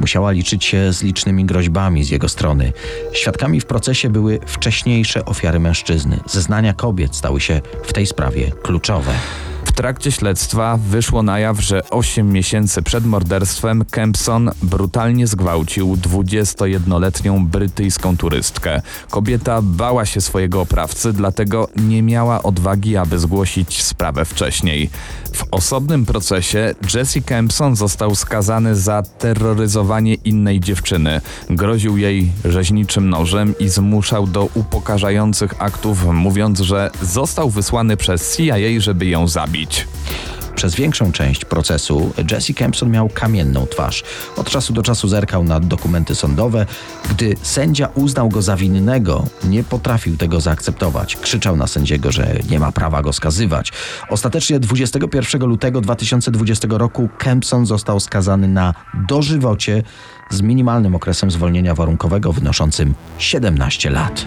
musiała 0.00 0.30
liczyć 0.30 0.64
się 0.64 0.92
z 0.92 1.02
licznymi 1.02 1.44
groźbami 1.44 2.04
z 2.04 2.10
jego 2.10 2.28
strony. 2.28 2.72
Świadkami 3.12 3.60
w 3.60 3.66
procesie 3.66 4.10
były 4.10 4.40
wcześniejsze 4.46 5.24
ofiary 5.24 5.43
mężczyzny. 5.60 6.20
Zeznania 6.26 6.74
kobiet 6.74 7.16
stały 7.16 7.40
się 7.40 7.60
w 7.84 7.92
tej 7.92 8.06
sprawie 8.06 8.50
kluczowe. 8.62 9.12
Trakcie 9.74 10.12
śledztwa 10.12 10.76
wyszło 10.76 11.22
na 11.22 11.38
jaw, 11.38 11.60
że 11.60 11.90
8 11.90 12.32
miesięcy 12.32 12.82
przed 12.82 13.06
morderstwem 13.06 13.84
Kempson 13.90 14.50
brutalnie 14.62 15.26
zgwałcił 15.26 15.94
21-letnią 15.96 17.46
brytyjską 17.46 18.16
turystkę. 18.16 18.82
Kobieta 19.10 19.62
bała 19.62 20.06
się 20.06 20.20
swojego 20.20 20.60
oprawcy, 20.60 21.12
dlatego 21.12 21.68
nie 21.76 22.02
miała 22.02 22.42
odwagi, 22.42 22.96
aby 22.96 23.18
zgłosić 23.18 23.82
sprawę 23.82 24.24
wcześniej. 24.24 24.90
W 25.34 25.44
osobnym 25.50 26.06
procesie 26.06 26.74
Jesse 26.94 27.20
Kempson 27.20 27.76
został 27.76 28.14
skazany 28.14 28.76
za 28.76 29.02
terroryzowanie 29.02 30.14
innej 30.14 30.60
dziewczyny. 30.60 31.20
Groził 31.50 31.96
jej 31.96 32.32
rzeźniczym 32.44 33.10
nożem 33.10 33.54
i 33.58 33.68
zmuszał 33.68 34.26
do 34.26 34.48
upokarzających 34.54 35.62
aktów, 35.62 36.06
mówiąc, 36.06 36.60
że 36.60 36.90
został 37.02 37.50
wysłany 37.50 37.96
przez 37.96 38.36
CIA, 38.36 38.56
żeby 38.78 39.06
ją 39.06 39.28
zabić. 39.28 39.63
Przez 40.54 40.74
większą 40.74 41.12
część 41.12 41.44
procesu 41.44 42.12
Jesse 42.30 42.54
Kempson 42.54 42.90
miał 42.90 43.08
kamienną 43.08 43.66
twarz. 43.66 44.04
Od 44.36 44.50
czasu 44.50 44.72
do 44.72 44.82
czasu 44.82 45.08
zerkał 45.08 45.44
na 45.44 45.60
dokumenty 45.60 46.14
sądowe. 46.14 46.66
Gdy 47.10 47.36
sędzia 47.42 47.88
uznał 47.94 48.28
go 48.28 48.42
za 48.42 48.56
winnego, 48.56 49.26
nie 49.44 49.64
potrafił 49.64 50.16
tego 50.16 50.40
zaakceptować. 50.40 51.16
Krzyczał 51.16 51.56
na 51.56 51.66
sędziego, 51.66 52.12
że 52.12 52.34
nie 52.50 52.58
ma 52.58 52.72
prawa 52.72 53.02
go 53.02 53.12
skazywać. 53.12 53.72
Ostatecznie 54.08 54.60
21 54.60 55.44
lutego 55.44 55.80
2020 55.80 56.68
roku 56.70 57.08
Kempson 57.18 57.66
został 57.66 58.00
skazany 58.00 58.48
na 58.48 58.74
dożywocie 59.08 59.82
z 60.30 60.40
minimalnym 60.40 60.94
okresem 60.94 61.30
zwolnienia 61.30 61.74
warunkowego 61.74 62.32
wynoszącym 62.32 62.94
17 63.18 63.90
lat. 63.90 64.26